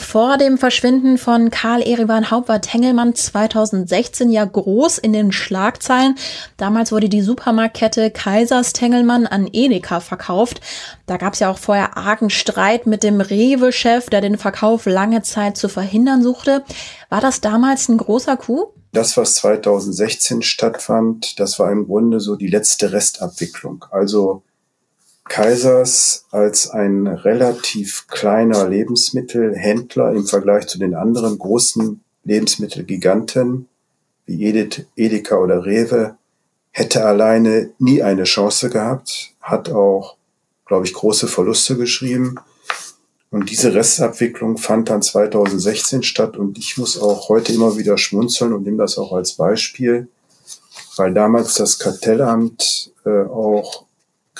Vor 0.02 0.38
dem 0.38 0.58
Verschwinden 0.58 1.18
von 1.18 1.52
Karl 1.52 1.82
Erivan 1.82 2.32
Haupt 2.32 2.50
war 2.50 2.60
Tengelmann 2.60 3.16
2016 3.16 4.30
ja 4.30 4.44
groß 4.44 4.98
in 4.98 5.14
den 5.14 5.32
Schlagzeilen. 5.32 6.16
Damals 6.58 6.92
wurde 6.92 7.08
die 7.08 7.22
Supermarktkette 7.22 8.12
Kaisers 8.12 8.74
Tengelmann 8.74 9.26
an 9.28 9.48
Edeka 9.54 10.02
verkauft. 10.02 10.60
Da 11.06 11.16
gab 11.16 11.34
es 11.34 11.40
ja 11.40 11.50
auch 11.50 11.58
vorher 11.58 11.96
argen 11.96 12.30
Streit 12.30 12.88
mit 12.88 13.04
dem 13.04 13.22
Rewe-Chef, 13.22 14.10
der 14.10 14.20
den 14.20 14.38
Verkauf 14.38 14.86
lange 14.86 15.22
Zeit 15.22 15.56
zu 15.56 15.70
verhindern 15.70 16.24
suchte. 16.24 16.64
War 17.10 17.22
das 17.22 17.40
damals 17.40 17.88
ein 17.88 17.98
großer 17.98 18.36
Coup? 18.36 18.74
Das, 18.92 19.16
was 19.16 19.36
2016 19.36 20.42
stattfand, 20.42 21.40
das 21.40 21.58
war 21.60 21.72
im 21.72 21.86
Grunde 21.86 22.20
so 22.20 22.36
die 22.36 22.50
letzte 22.50 22.92
Restabwicklung. 22.92 23.86
Also 23.92 24.44
Kaisers 25.26 26.26
als 26.32 26.70
ein 26.70 27.08
relativ 27.08 28.08
kleiner 28.08 28.68
Lebensmittelhändler 28.68 30.12
im 30.12 30.26
Vergleich 30.26 30.68
zu 30.68 30.78
den 30.80 30.96
anderen 30.96 31.38
großen 31.38 32.02
Lebensmittelgiganten 32.24 33.68
wie 34.26 34.46
Edith, 34.46 34.86
Edeka 34.96 35.38
oder 35.38 35.66
Rewe 35.66 36.16
hätte 36.72 37.06
alleine 37.06 37.72
nie 37.80 38.02
eine 38.02 38.24
Chance 38.24 38.70
gehabt, 38.70 39.32
hat 39.42 39.70
auch, 39.70 40.16
glaube 40.66 40.86
ich, 40.86 40.94
große 40.94 41.28
Verluste 41.28 41.76
geschrieben. 41.76 42.36
Und 43.30 43.50
diese 43.50 43.74
Restabwicklung 43.74 44.58
fand 44.58 44.90
dann 44.90 45.02
2016 45.02 46.04
statt 46.04 46.38
und 46.38 46.58
ich 46.58 46.78
muss 46.78 47.00
auch 47.00 47.30
heute 47.30 47.54
immer 47.54 47.78
wieder 47.78 47.98
schmunzeln 47.98 48.54
und 48.54 48.64
nehme 48.64 48.78
das 48.78 48.98
auch 48.98 49.14
als 49.14 49.34
Beispiel, 49.34 50.08
weil 50.98 51.14
damals 51.14 51.56
das 51.56 51.80
Kartellamt 51.80 52.92
äh, 53.06 53.24
auch 53.24 53.86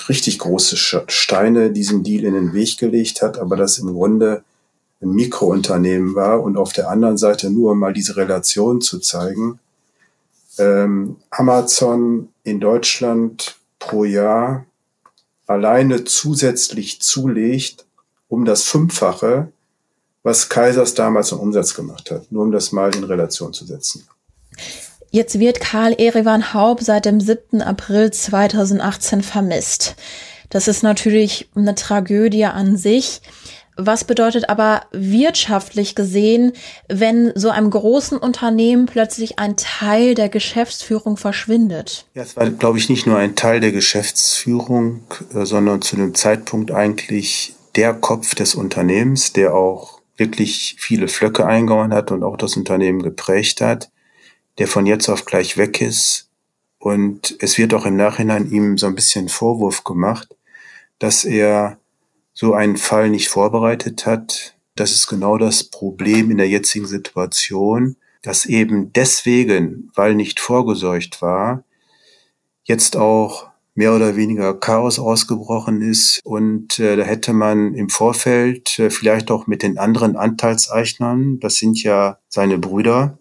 richtig 0.08 0.38
große 0.38 0.76
Steine 0.76 1.70
diesem 1.70 2.02
Deal 2.02 2.24
in 2.24 2.34
den 2.34 2.52
Weg 2.54 2.78
gelegt 2.78 3.22
hat, 3.22 3.38
aber 3.38 3.56
das 3.56 3.78
im 3.78 3.92
Grunde 3.92 4.42
ein 5.02 5.10
Mikrounternehmen 5.10 6.14
war 6.14 6.42
und 6.42 6.56
auf 6.56 6.72
der 6.72 6.88
anderen 6.88 7.18
Seite 7.18 7.50
nur 7.50 7.72
um 7.72 7.78
mal 7.78 7.92
diese 7.92 8.16
Relation 8.16 8.80
zu 8.80 9.00
zeigen. 9.00 9.58
Ähm, 10.58 11.16
Amazon 11.30 12.28
in 12.44 12.60
Deutschland 12.60 13.56
pro 13.78 14.04
Jahr 14.04 14.64
alleine 15.46 16.04
zusätzlich 16.04 17.00
zulegt 17.00 17.84
um 18.28 18.44
das 18.44 18.62
Fünffache, 18.62 19.52
was 20.22 20.48
Kaisers 20.48 20.94
damals 20.94 21.32
im 21.32 21.40
Umsatz 21.40 21.74
gemacht 21.74 22.10
hat, 22.10 22.30
nur 22.30 22.44
um 22.44 22.52
das 22.52 22.72
mal 22.72 22.94
in 22.94 23.04
Relation 23.04 23.52
zu 23.52 23.66
setzen. 23.66 24.06
Jetzt 25.14 25.38
wird 25.38 25.60
Karl 25.60 25.92
Erevan 25.92 26.54
Haub 26.54 26.80
seit 26.80 27.04
dem 27.04 27.20
7. 27.20 27.60
April 27.60 28.10
2018 28.10 29.20
vermisst. 29.20 29.94
Das 30.48 30.68
ist 30.68 30.82
natürlich 30.82 31.50
eine 31.54 31.74
Tragödie 31.74 32.46
an 32.46 32.78
sich. 32.78 33.20
Was 33.76 34.04
bedeutet 34.04 34.48
aber 34.48 34.86
wirtschaftlich 34.90 35.94
gesehen, 35.94 36.54
wenn 36.88 37.30
so 37.34 37.50
einem 37.50 37.68
großen 37.68 38.16
Unternehmen 38.16 38.86
plötzlich 38.86 39.38
ein 39.38 39.58
Teil 39.58 40.14
der 40.14 40.30
Geschäftsführung 40.30 41.18
verschwindet? 41.18 42.06
Ja, 42.14 42.22
es 42.22 42.34
war, 42.34 42.48
glaube 42.48 42.78
ich, 42.78 42.88
nicht 42.88 43.06
nur 43.06 43.18
ein 43.18 43.36
Teil 43.36 43.60
der 43.60 43.72
Geschäftsführung, 43.72 45.02
äh, 45.34 45.44
sondern 45.44 45.82
zu 45.82 45.96
dem 45.96 46.14
Zeitpunkt 46.14 46.70
eigentlich 46.70 47.54
der 47.76 47.92
Kopf 47.92 48.34
des 48.34 48.54
Unternehmens, 48.54 49.34
der 49.34 49.54
auch 49.54 50.00
wirklich 50.16 50.76
viele 50.78 51.08
Flöcke 51.08 51.44
eingehauen 51.44 51.92
hat 51.92 52.10
und 52.10 52.22
auch 52.22 52.38
das 52.38 52.56
Unternehmen 52.56 53.02
geprägt 53.02 53.60
hat 53.60 53.90
der 54.58 54.68
von 54.68 54.86
jetzt 54.86 55.08
auf 55.08 55.24
gleich 55.24 55.56
weg 55.56 55.80
ist. 55.80 56.28
Und 56.78 57.36
es 57.40 57.58
wird 57.58 57.74
auch 57.74 57.86
im 57.86 57.96
Nachhinein 57.96 58.50
ihm 58.50 58.76
so 58.76 58.86
ein 58.86 58.94
bisschen 58.94 59.28
Vorwurf 59.28 59.84
gemacht, 59.84 60.34
dass 60.98 61.24
er 61.24 61.78
so 62.34 62.54
einen 62.54 62.76
Fall 62.76 63.10
nicht 63.10 63.28
vorbereitet 63.28 64.06
hat, 64.06 64.54
Das 64.74 64.92
ist 64.92 65.06
genau 65.06 65.36
das 65.36 65.64
Problem 65.64 66.30
in 66.30 66.38
der 66.38 66.48
jetzigen 66.48 66.86
Situation, 66.86 67.96
dass 68.22 68.46
eben 68.46 68.92
deswegen, 68.94 69.90
weil 69.94 70.14
nicht 70.14 70.40
vorgesorgt 70.40 71.20
war, 71.20 71.64
jetzt 72.64 72.96
auch 72.96 73.50
mehr 73.74 73.94
oder 73.94 74.16
weniger 74.16 74.58
Chaos 74.58 74.98
ausgebrochen 74.98 75.82
ist. 75.82 76.20
Und 76.24 76.78
äh, 76.78 76.96
da 76.96 77.02
hätte 77.04 77.32
man 77.32 77.74
im 77.74 77.88
Vorfeld 77.88 78.78
äh, 78.78 78.90
vielleicht 78.90 79.30
auch 79.30 79.46
mit 79.46 79.62
den 79.62 79.78
anderen 79.78 80.16
Anteilseignern, 80.16 81.40
das 81.40 81.56
sind 81.56 81.82
ja 81.82 82.18
seine 82.28 82.58
Brüder, 82.58 83.18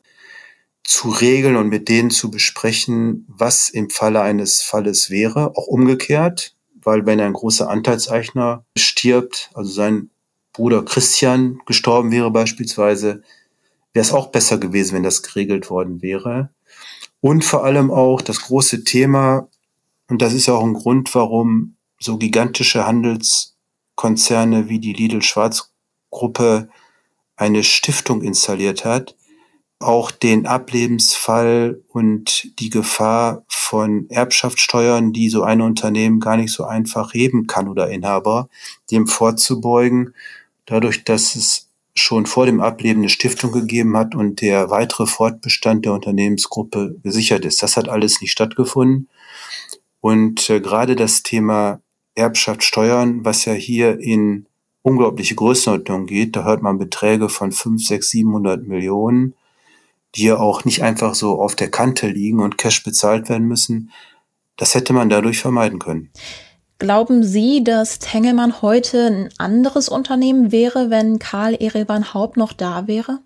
zu 0.84 1.10
regeln 1.10 1.56
und 1.56 1.70
mit 1.70 1.90
denen 1.90 2.10
zu 2.10 2.32
besprechen, 2.32 3.26
was 3.28 3.70
im 3.70 3.90
Falle 3.90 4.22
eines 4.22 4.62
Falles 4.62 5.10
wäre, 5.10 5.56
auch 5.56 5.68
umgekehrt, 5.68 6.56
weil 6.84 7.06
wenn 7.06 7.20
ein 7.20 7.34
großer 7.34 7.70
Anteilseigner 7.70 8.66
stirbt, 8.78 9.52
also 9.54 9.72
sein 9.72 10.10
Bruder 10.54 10.84
Christian 10.84 11.62
gestorben 11.66 12.12
wäre 12.12 12.32
beispielsweise, 12.32 13.24
wäre 13.94 14.06
es 14.06 14.12
auch 14.12 14.28
besser 14.28 14.58
gewesen, 14.58 14.96
wenn 14.96 15.04
das 15.04 15.24
geregelt 15.24 15.70
worden 15.70 16.02
wäre. 16.02 16.50
Und 17.20 17.46
vor 17.46 17.64
allem 17.64 17.92
auch 17.92 18.22
das 18.22 18.42
große 18.42 18.84
Thema, 18.84 19.48
und 20.10 20.22
das 20.22 20.34
ist 20.34 20.50
auch 20.50 20.64
ein 20.64 20.74
Grund, 20.74 21.14
warum 21.14 21.76
so 22.00 22.18
gigantische 22.18 22.86
Handelskonzerne 22.86 24.68
wie 24.70 24.80
die 24.80 24.94
Lidl-Schwarz-Gruppe 24.94 26.70
eine 27.36 27.64
Stiftung 27.64 28.22
installiert 28.24 28.84
hat, 28.86 29.16
auch 29.82 30.12
den 30.12 30.48
Ablebensfall 30.48 31.82
und 31.90 32.60
die 32.60 32.70
Gefahr 32.70 33.44
von 33.48 34.10
Erbschaftssteuern, 34.10 35.14
die 35.14 35.30
so 35.30 35.44
ein 35.44 35.62
Unternehmen 35.62 36.20
gar 36.20 36.38
nicht 36.38 36.52
so 36.52 36.66
einfach 36.66 37.14
heben 37.14 37.48
kann 37.48 37.68
oder 37.68 37.90
Inhaber, 37.90 38.50
dem 38.92 39.08
vorzubeugen, 39.08 40.14
dadurch, 40.66 41.04
dass 41.04 41.36
es 41.36 41.68
schon 41.94 42.26
vor 42.26 42.46
dem 42.46 42.62
Ableben 42.62 43.02
eine 43.02 43.10
Stiftung 43.10 43.52
gegeben 43.52 43.98
hat 43.98 44.16
und 44.16 44.42
der 44.42 44.70
weitere 44.70 45.06
Fortbestand 45.06 45.86
der 45.86 45.94
Unternehmensgruppe 45.94 46.96
gesichert 47.04 47.44
ist. 47.46 47.62
Das 47.62 47.76
hat 47.76 47.90
alles 47.90 48.22
nicht 48.22 48.32
stattgefunden. 48.32 49.10
Und 50.00 50.50
äh, 50.50 50.62
gerade 50.62 50.96
das 50.96 51.24
Thema 51.24 51.82
Erbschaftssteuern, 52.16 53.24
was 53.26 53.46
ja 53.46 53.54
hier 53.54 54.00
in 54.00 54.46
unglaubliche 54.82 55.36
Größenordnung 55.36 56.06
geht, 56.06 56.36
da 56.36 56.44
hört 56.44 56.62
man 56.62 56.80
Beträge 56.80 57.30
von 57.30 57.52
5, 57.52 57.86
6, 57.86 58.10
700 58.10 58.68
Millionen, 58.68 59.36
die 60.16 60.26
ja 60.26 60.38
auch 60.38 60.66
nicht 60.66 60.84
einfach 60.84 61.16
so 61.16 61.42
auf 61.42 61.56
der 61.56 61.72
Kante 61.72 62.08
liegen 62.08 62.40
und 62.40 62.58
Cash 62.58 62.84
bezahlt 62.84 63.30
werden 63.30 63.48
müssen. 63.48 63.92
Das 64.58 64.76
hätte 64.76 64.94
man 64.94 65.10
dadurch 65.10 65.40
vermeiden 65.40 65.80
können. 65.80 66.12
Glauben 66.80 67.24
Sie, 67.24 67.64
dass 67.64 68.00
Tengelmann 68.00 68.62
heute 68.62 69.06
ein 69.06 69.30
anderes 69.38 69.88
Unternehmen 69.88 70.52
wäre, 70.52 70.90
wenn 70.90 71.20
Karl 71.20 71.54
Ereban 71.54 72.14
Haupt 72.14 72.38
noch 72.38 72.54
da 72.54 72.88
wäre? 72.88 73.20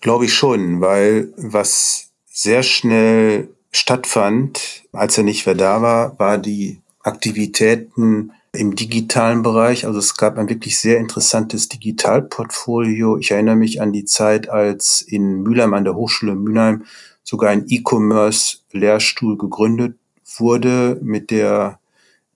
Glaube 0.00 0.24
ich 0.24 0.34
schon, 0.34 0.80
weil 0.80 1.32
was 1.36 2.10
sehr 2.26 2.62
schnell 2.62 3.48
stattfand, 3.70 4.82
als 4.92 5.16
er 5.18 5.24
nicht 5.24 5.46
mehr 5.46 5.54
da 5.54 5.82
war, 5.82 6.18
war 6.18 6.38
die 6.38 6.80
Aktivitäten 7.00 8.32
im 8.58 8.74
digitalen 8.74 9.42
Bereich. 9.42 9.86
Also 9.86 10.00
es 10.00 10.16
gab 10.16 10.36
ein 10.36 10.48
wirklich 10.48 10.80
sehr 10.80 10.98
interessantes 10.98 11.68
Digitalportfolio. 11.68 13.16
Ich 13.16 13.30
erinnere 13.30 13.54
mich 13.54 13.80
an 13.80 13.92
die 13.92 14.04
Zeit, 14.04 14.48
als 14.48 15.00
in 15.00 15.42
Mülheim 15.42 15.74
an 15.74 15.84
der 15.84 15.94
Hochschule 15.94 16.34
Mülheim 16.34 16.84
sogar 17.22 17.50
ein 17.50 17.66
E-Commerce-Lehrstuhl 17.68 19.38
gegründet 19.38 19.96
wurde 20.36 20.98
mit 21.02 21.30
der 21.30 21.78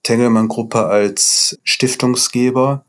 Tengelmann-Gruppe 0.04 0.86
als 0.86 1.58
Stiftungsgeber, 1.64 2.84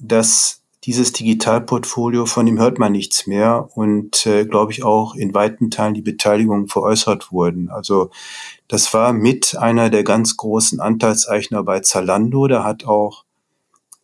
dass 0.00 0.60
dieses 0.86 1.12
Digitalportfolio, 1.12 2.26
von 2.26 2.44
dem 2.44 2.58
hört 2.58 2.78
man 2.78 2.92
nichts 2.92 3.26
mehr 3.26 3.70
und 3.74 4.26
äh, 4.26 4.44
glaube 4.44 4.72
ich 4.72 4.82
auch 4.82 5.14
in 5.14 5.32
weiten 5.32 5.70
Teilen 5.70 5.94
die 5.94 6.02
Beteiligung 6.02 6.68
veräußert 6.68 7.32
wurden. 7.32 7.70
Also 7.70 8.10
das 8.68 8.92
war 8.92 9.14
mit 9.14 9.56
einer 9.56 9.88
der 9.88 10.04
ganz 10.04 10.36
großen 10.36 10.80
Anteilseichner 10.80 11.62
bei 11.62 11.80
Zalando. 11.80 12.48
Da 12.48 12.64
hat 12.64 12.84
auch 12.84 13.24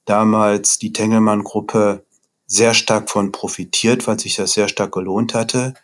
damals 0.07 0.79
die 0.79 0.93
Tengelmann-Gruppe 0.93 2.05
sehr 2.47 2.73
stark 2.73 3.11
von 3.11 3.31
profitiert, 3.31 4.07
weil 4.07 4.19
sich 4.19 4.37
das 4.37 4.53
sehr 4.53 4.69
stark 4.69 4.93
gelohnt 4.93 5.35
hatte. 5.35 5.75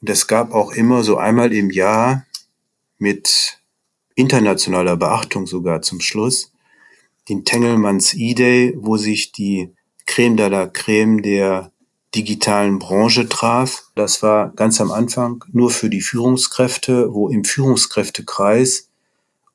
Und 0.00 0.10
es 0.10 0.26
gab 0.26 0.52
auch 0.52 0.72
immer 0.72 1.04
so 1.04 1.18
einmal 1.18 1.52
im 1.52 1.70
Jahr 1.70 2.26
mit 2.98 3.60
internationaler 4.16 4.96
Beachtung 4.96 5.46
sogar 5.46 5.82
zum 5.82 6.00
Schluss, 6.00 6.52
den 7.28 7.44
Tengelmanns 7.44 8.12
E-Day, 8.12 8.74
wo 8.76 8.96
sich 8.96 9.30
die 9.30 9.72
Creme 10.06 10.36
de 10.36 10.48
la 10.48 10.66
Creme 10.66 11.22
der 11.22 11.72
digitalen 12.14 12.78
Branche 12.78 13.28
traf. 13.28 13.84
Das 13.94 14.22
war 14.22 14.50
ganz 14.50 14.80
am 14.80 14.90
Anfang 14.90 15.44
nur 15.52 15.70
für 15.70 15.90
die 15.90 16.00
Führungskräfte, 16.00 17.12
wo 17.12 17.28
im 17.28 17.44
Führungskräftekreis 17.44 18.90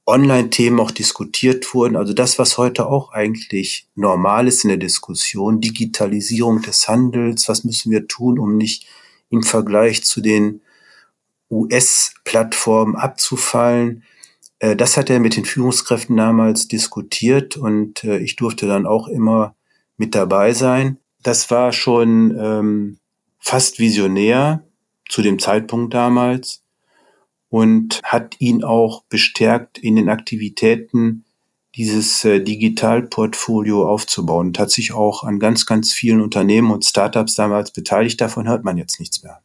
Online-Themen 0.08 0.80
auch 0.80 0.92
diskutiert 0.92 1.74
wurden. 1.74 1.96
Also 1.96 2.14
das, 2.14 2.38
was 2.38 2.58
heute 2.58 2.88
auch 2.88 3.12
eigentlich 3.12 3.88
normal 3.96 4.48
ist 4.48 4.64
in 4.64 4.70
der 4.70 4.78
Diskussion, 4.78 5.62
Digitalisierung 5.62 6.62
des 6.62 6.88
Handels, 6.88 7.50
was 7.50 7.64
müssen 7.64 7.92
wir 7.92 8.08
tun, 8.08 8.38
um 8.38 8.56
nicht 8.56 8.88
im 9.30 9.42
Vergleich 9.42 10.04
zu 10.04 10.22
den 10.22 10.62
US-Plattformen 11.50 12.96
abzufallen. 12.96 14.04
Äh, 14.60 14.76
das 14.76 14.96
hat 14.96 15.10
er 15.10 15.20
mit 15.20 15.36
den 15.36 15.46
Führungskräften 15.46 16.16
damals 16.16 16.68
diskutiert 16.68 17.58
und 17.58 18.04
äh, 18.04 18.20
ich 18.20 18.36
durfte 18.36 18.68
dann 18.68 18.86
auch 18.86 19.08
immer 19.08 19.56
mit 19.98 20.16
dabei 20.16 20.54
sein. 20.54 20.98
Das 21.24 21.50
war 21.52 21.72
schon 21.72 22.38
ähm, 22.40 23.00
fast 23.40 23.80
visionär 23.80 24.64
zu 25.10 25.22
dem 25.22 25.40
Zeitpunkt 25.40 25.94
damals 25.94 26.64
und 27.50 28.02
hat 28.04 28.36
ihn 28.40 28.64
auch 28.64 29.04
bestärkt 29.04 29.78
in 29.78 29.96
den 29.96 30.10
Aktivitäten 30.10 31.26
dieses 31.76 32.24
äh, 32.24 32.40
Digitalportfolio 32.40 33.90
aufzubauen 33.90 34.48
und 34.48 34.60
hat 34.60 34.72
sich 34.72 34.94
auch 34.94 35.24
an 35.24 35.40
ganz, 35.40 35.66
ganz 35.66 35.94
vielen 35.94 36.22
Unternehmen 36.22 36.72
und 36.72 36.86
Startups 36.86 37.36
damals 37.36 37.72
beteiligt. 37.72 38.20
Davon 38.22 38.48
hört 38.48 38.64
man 38.64 38.78
jetzt 38.78 39.00
nichts 39.00 39.24
mehr. 39.24 39.42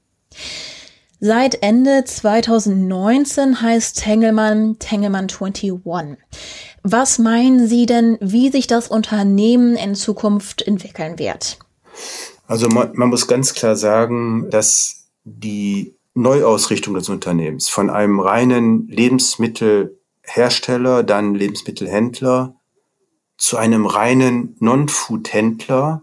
Seit 1.23 1.63
Ende 1.63 2.05
2019 2.05 3.61
heißt 3.61 4.01
Tengelmann 4.03 4.79
Tengelmann 4.79 5.25
21. 5.25 5.75
Was 6.83 7.19
meinen 7.19 7.69
Sie 7.69 7.87
denn, 7.87 8.19
wie 8.21 8.51
sich 8.51 8.67
das 8.67 8.89
Unternehmen 8.89 9.77
in 9.77 9.95
Zukunft 9.95 10.63
entwickeln 10.63 11.19
wird? 11.19 11.59
Also 12.47 12.69
man, 12.69 12.93
man 12.95 13.11
muss 13.11 13.29
ganz 13.29 13.53
klar 13.55 13.77
sagen, 13.77 14.49
dass 14.51 15.09
die 15.25 15.95
Neuausrichtung 16.15 16.95
des 16.95 17.09
Unternehmens 17.09 17.69
von 17.69 17.91
einem 17.91 18.19
reinen 18.19 18.89
Lebensmittelhersteller, 18.89 21.03
dann 21.03 21.35
Lebensmittelhändler, 21.35 22.55
zu 23.37 23.57
einem 23.57 23.87
reinen 23.87 24.57
Non-Food-Händler 24.59 26.03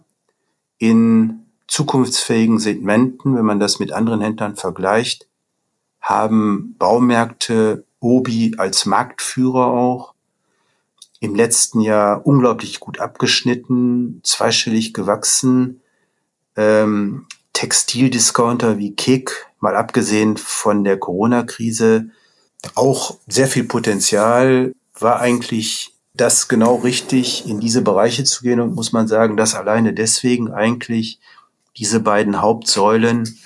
in 0.78 1.46
zukunftsfähigen 1.68 2.60
Segmenten, 2.60 3.36
wenn 3.36 3.46
man 3.46 3.60
das 3.60 3.80
mit 3.80 3.92
anderen 3.92 4.22
Händlern 4.22 4.56
vergleicht, 4.56 5.28
haben 6.00 6.76
Baumärkte 6.80 7.86
Obi 8.00 8.56
als 8.58 8.86
Marktführer 8.86 9.68
auch 9.68 10.14
im 11.20 11.36
letzten 11.36 11.82
Jahr 11.82 12.26
unglaublich 12.26 12.80
gut 12.80 13.00
abgeschnitten, 13.00 14.22
zweistellig 14.24 14.94
gewachsen. 14.94 15.82
Ähm, 16.56 17.26
Textildiscounter 17.54 18.78
wie 18.78 18.96
Kick, 18.96 19.48
mal 19.60 19.76
abgesehen 19.76 20.38
von 20.38 20.84
der 20.84 20.98
Corona-Krise, 21.00 22.10
auch 22.76 23.18
sehr 23.28 23.48
viel 23.48 23.64
Potenzial, 23.64 24.74
war 25.00 25.20
eigentlich 25.20 25.94
das 26.14 26.48
genau 26.48 26.76
richtig, 26.76 27.48
in 27.48 27.60
diese 27.60 27.82
Bereiche 27.82 28.24
zu 28.24 28.44
gehen 28.44 28.60
und 28.60 28.76
muss 28.76 28.92
man 28.92 29.08
sagen, 29.08 29.38
dass 29.38 29.56
alleine 29.56 29.94
deswegen 29.94 30.52
eigentlich 30.52 31.20
diese 31.78 32.00
beiden 32.00 32.42
Hauptsäulen 32.42 33.40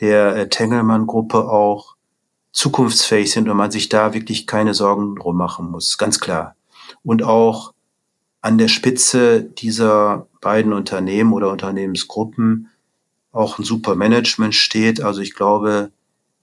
der 0.00 0.36
äh, 0.36 0.48
Tengelmann-Gruppe 0.48 1.48
auch 1.48 1.96
zukunftsfähig 2.52 3.30
sind 3.30 3.48
und 3.48 3.56
man 3.56 3.70
sich 3.70 3.88
da 3.88 4.12
wirklich 4.12 4.46
keine 4.46 4.74
Sorgen 4.74 5.16
drum 5.16 5.36
machen 5.36 5.70
muss, 5.70 5.98
ganz 5.98 6.20
klar. 6.20 6.56
Und 7.02 7.22
auch 7.22 7.72
an 8.40 8.58
der 8.58 8.68
Spitze 8.68 9.42
dieser 9.42 10.28
beiden 10.40 10.72
Unternehmen 10.72 11.32
oder 11.32 11.50
Unternehmensgruppen 11.50 12.68
auch 13.32 13.58
ein 13.58 13.64
super 13.64 13.94
Management 13.94 14.54
steht. 14.54 15.00
Also 15.00 15.20
ich 15.20 15.34
glaube, 15.34 15.92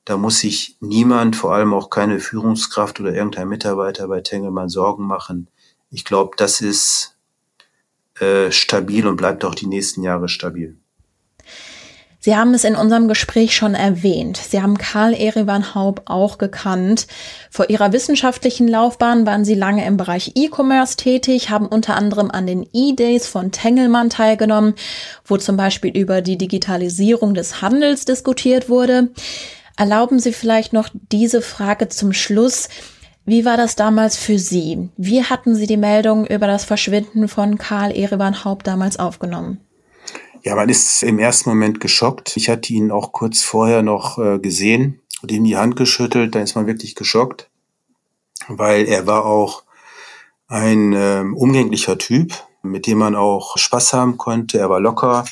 da 0.05 0.15
muss 0.17 0.39
sich 0.39 0.77
niemand, 0.79 1.36
vor 1.36 1.53
allem 1.53 1.73
auch 1.73 1.89
keine 1.89 2.19
Führungskraft 2.19 2.99
oder 2.99 3.13
irgendein 3.13 3.49
Mitarbeiter 3.49 4.07
bei 4.07 4.21
Tengelmann 4.21 4.69
Sorgen 4.69 5.05
machen. 5.05 5.47
Ich 5.89 6.05
glaube, 6.05 6.36
das 6.38 6.62
ist 6.62 7.17
äh, 8.19 8.51
stabil 8.51 9.05
und 9.05 9.17
bleibt 9.17 9.43
auch 9.43 9.55
die 9.55 9.67
nächsten 9.67 10.03
Jahre 10.03 10.29
stabil. 10.29 10.77
Sie 12.27 12.35
haben 12.35 12.53
es 12.53 12.65
in 12.65 12.75
unserem 12.75 13.07
Gespräch 13.07 13.55
schon 13.55 13.73
erwähnt. 13.73 14.35
Sie 14.35 14.61
haben 14.61 14.77
Karl 14.77 15.13
Erivan 15.13 15.73
Haub 15.73 16.01
auch 16.07 16.37
gekannt. 16.37 17.07
Vor 17.49 17.69
Ihrer 17.69 17.93
wissenschaftlichen 17.93 18.67
Laufbahn 18.67 19.25
waren 19.25 19.45
Sie 19.45 19.53
lange 19.53 19.85
im 19.85 19.95
Bereich 19.95 20.33
E-Commerce 20.35 20.97
tätig, 20.97 21.49
haben 21.49 21.67
unter 21.67 21.95
anderem 21.95 22.29
an 22.29 22.45
den 22.45 22.67
E-Days 22.73 23.27
von 23.27 23.53
Tengelmann 23.53 24.09
teilgenommen, 24.09 24.73
wo 25.23 25.37
zum 25.37 25.55
Beispiel 25.55 25.97
über 25.97 26.21
die 26.21 26.37
Digitalisierung 26.37 27.33
des 27.33 27.61
Handels 27.61 28.03
diskutiert 28.03 28.67
wurde. 28.67 29.07
Erlauben 29.77 30.19
Sie 30.19 30.33
vielleicht 30.33 30.73
noch 30.73 30.89
diese 31.13 31.41
Frage 31.41 31.87
zum 31.87 32.11
Schluss. 32.11 32.67
Wie 33.23 33.45
war 33.45 33.55
das 33.55 33.77
damals 33.77 34.17
für 34.17 34.37
Sie? 34.37 34.89
Wie 34.97 35.23
hatten 35.23 35.55
Sie 35.55 35.65
die 35.65 35.77
Meldung 35.77 36.27
über 36.27 36.47
das 36.47 36.65
Verschwinden 36.65 37.29
von 37.29 37.57
Karl 37.57 37.95
Erivan 37.95 38.43
Haupt 38.43 38.67
damals 38.67 38.99
aufgenommen? 38.99 39.61
Ja, 40.47 40.55
man 40.55 40.69
ist 40.69 41.03
im 41.03 41.19
ersten 41.19 41.49
Moment 41.49 41.81
geschockt. 41.81 42.38
Ich 42.38 42.47
hatte 42.47 42.71
ihn 42.71 42.89
auch 42.89 43.12
kurz 43.12 43.41
vorher 43.41 43.81
noch 43.81 44.17
äh, 44.17 44.39
gesehen 44.39 45.01
und 45.21 45.29
ihm 45.29 45.43
die 45.43 45.57
Hand 45.57 45.75
geschüttelt. 45.75 46.36
Da 46.36 46.39
ist 46.39 46.55
man 46.55 46.67
wirklich 46.67 46.95
geschockt, 46.95 47.49
weil 48.47 48.86
er 48.86 49.05
war 49.05 49.25
auch 49.25 49.63
ein 50.47 50.93
äh, 50.93 51.25
umgänglicher 51.36 51.97
Typ, 51.97 52.31
mit 52.62 52.88
dem 52.88 52.99
man 52.99 53.13
auch 53.13 53.57
Spaß 53.57 53.91
haben 53.91 54.15
konnte. 54.15 54.57
Er 54.57 54.69
war 54.69 54.79
locker. 54.79 55.25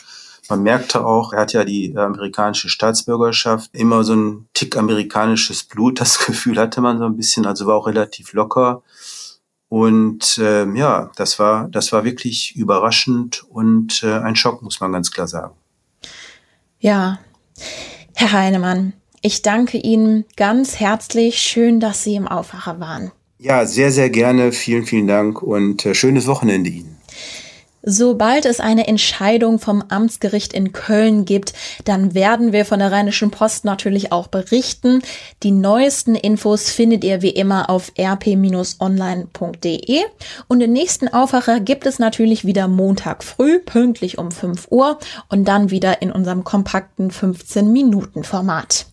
Man 0.50 0.64
merkte 0.64 1.06
auch, 1.06 1.32
er 1.32 1.44
hat 1.44 1.54
ja 1.54 1.64
die 1.64 1.96
amerikanische 1.96 2.68
Staatsbürgerschaft, 2.68 3.70
immer 3.72 4.04
so 4.04 4.18
ein 4.18 4.50
Tick 4.54 4.76
amerikanisches 4.76 5.64
Blut, 5.64 6.02
das 6.02 6.26
Gefühl 6.26 6.60
hatte 6.60 6.82
man 6.82 6.98
so 6.98 7.06
ein 7.06 7.16
bisschen, 7.16 7.46
also 7.46 7.68
war 7.68 7.78
auch 7.78 7.88
relativ 7.88 8.34
locker. 8.34 8.84
Und 9.70 10.38
äh, 10.38 10.66
ja, 10.74 11.12
das 11.16 11.40
war, 11.40 11.68
das 11.70 11.92
war 11.92 12.04
wirklich 12.04 12.56
überraschend 12.56 13.44
und 13.50 14.04
äh, 14.04 14.20
ein 14.20 14.36
Schock, 14.36 14.62
muss 14.62 14.80
man 14.80 14.92
ganz 14.92 15.12
klar 15.12 15.28
sagen. 15.28 15.56
Ja, 16.80 17.20
Herr 18.14 18.32
Heinemann, 18.32 18.94
ich 19.22 19.42
danke 19.42 19.78
Ihnen 19.78 20.26
ganz 20.38 20.80
herzlich. 20.80 21.40
Schön, 21.40 21.80
dass 21.80 22.04
Sie 22.04 22.16
im 22.16 22.28
Aufwacher 22.28 22.80
waren. 22.80 23.12
Ja, 23.40 23.66
sehr, 23.66 23.92
sehr 23.92 24.10
gerne. 24.10 24.52
Vielen, 24.52 24.86
vielen 24.86 25.08
Dank 25.08 25.42
und 25.42 25.86
äh, 25.86 25.96
schönes 25.96 26.28
Wochenende 26.28 26.70
Ihnen. 26.70 26.95
Sobald 27.88 28.46
es 28.46 28.60
eine 28.60 28.88
Entscheidung 28.88 29.60
vom 29.60 29.84
Amtsgericht 29.90 30.54
in 30.54 30.74
Köln 30.74 31.26
gibt, 31.26 31.54
dann 31.84 32.16
werden 32.16 32.52
wir 32.52 32.66
von 32.66 32.80
der 32.80 32.92
Rheinischen 32.92 33.30
Post 33.30 33.64
natürlich 33.64 34.12
auch 34.12 34.26
berichten. 34.26 35.04
Die 35.44 35.52
neuesten 35.52 36.16
Infos 36.16 36.72
findet 36.72 37.04
ihr 37.04 37.22
wie 37.22 37.30
immer 37.30 37.70
auf 37.70 37.92
rp-online.de. 37.98 39.22
Und 40.48 40.60
den 40.60 40.74
nächsten 40.74 41.08
Aufwacher 41.10 41.60
gibt 41.60 41.86
es 41.86 42.00
natürlich 42.00 42.44
wieder 42.44 42.68
Montag 42.68 43.24
früh, 43.24 43.60
pünktlich 43.60 44.18
um 44.18 44.32
5 44.32 44.70
Uhr 44.72 44.98
und 45.30 45.48
dann 45.48 45.70
wieder 45.70 46.02
in 46.02 46.12
unserem 46.12 46.44
kompakten 46.44 47.12
15-Minuten-Format. 47.12 48.88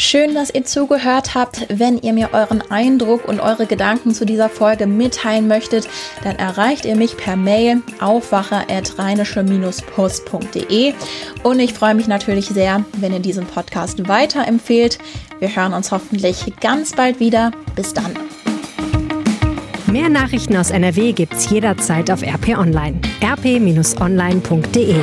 Schön, 0.00 0.32
dass 0.32 0.54
ihr 0.54 0.64
zugehört 0.64 1.34
habt. 1.34 1.66
Wenn 1.70 1.98
ihr 1.98 2.12
mir 2.12 2.32
euren 2.32 2.62
Eindruck 2.70 3.26
und 3.26 3.40
eure 3.40 3.66
Gedanken 3.66 4.14
zu 4.14 4.24
dieser 4.24 4.48
Folge 4.48 4.86
mitteilen 4.86 5.48
möchtet, 5.48 5.88
dann 6.22 6.36
erreicht 6.36 6.84
ihr 6.84 6.94
mich 6.94 7.16
per 7.16 7.34
Mail 7.34 7.82
aufwacher.rheinische-post.de 7.98 10.94
und 11.42 11.58
ich 11.58 11.74
freue 11.74 11.96
mich 11.96 12.06
natürlich 12.06 12.46
sehr, 12.46 12.84
wenn 12.98 13.12
ihr 13.12 13.18
diesen 13.18 13.44
Podcast 13.44 14.06
weiterempfehlt. 14.06 14.98
Wir 15.40 15.56
hören 15.56 15.74
uns 15.74 15.90
hoffentlich 15.90 16.44
ganz 16.60 16.92
bald 16.92 17.18
wieder. 17.18 17.50
Bis 17.74 17.92
dann. 17.92 18.14
Mehr 19.88 20.08
Nachrichten 20.08 20.56
aus 20.56 20.70
NRW 20.70 21.10
gibt's 21.10 21.50
jederzeit 21.50 22.08
auf 22.12 22.22
RP 22.22 22.56
Online. 22.56 23.00
rp-online.de 23.20 24.94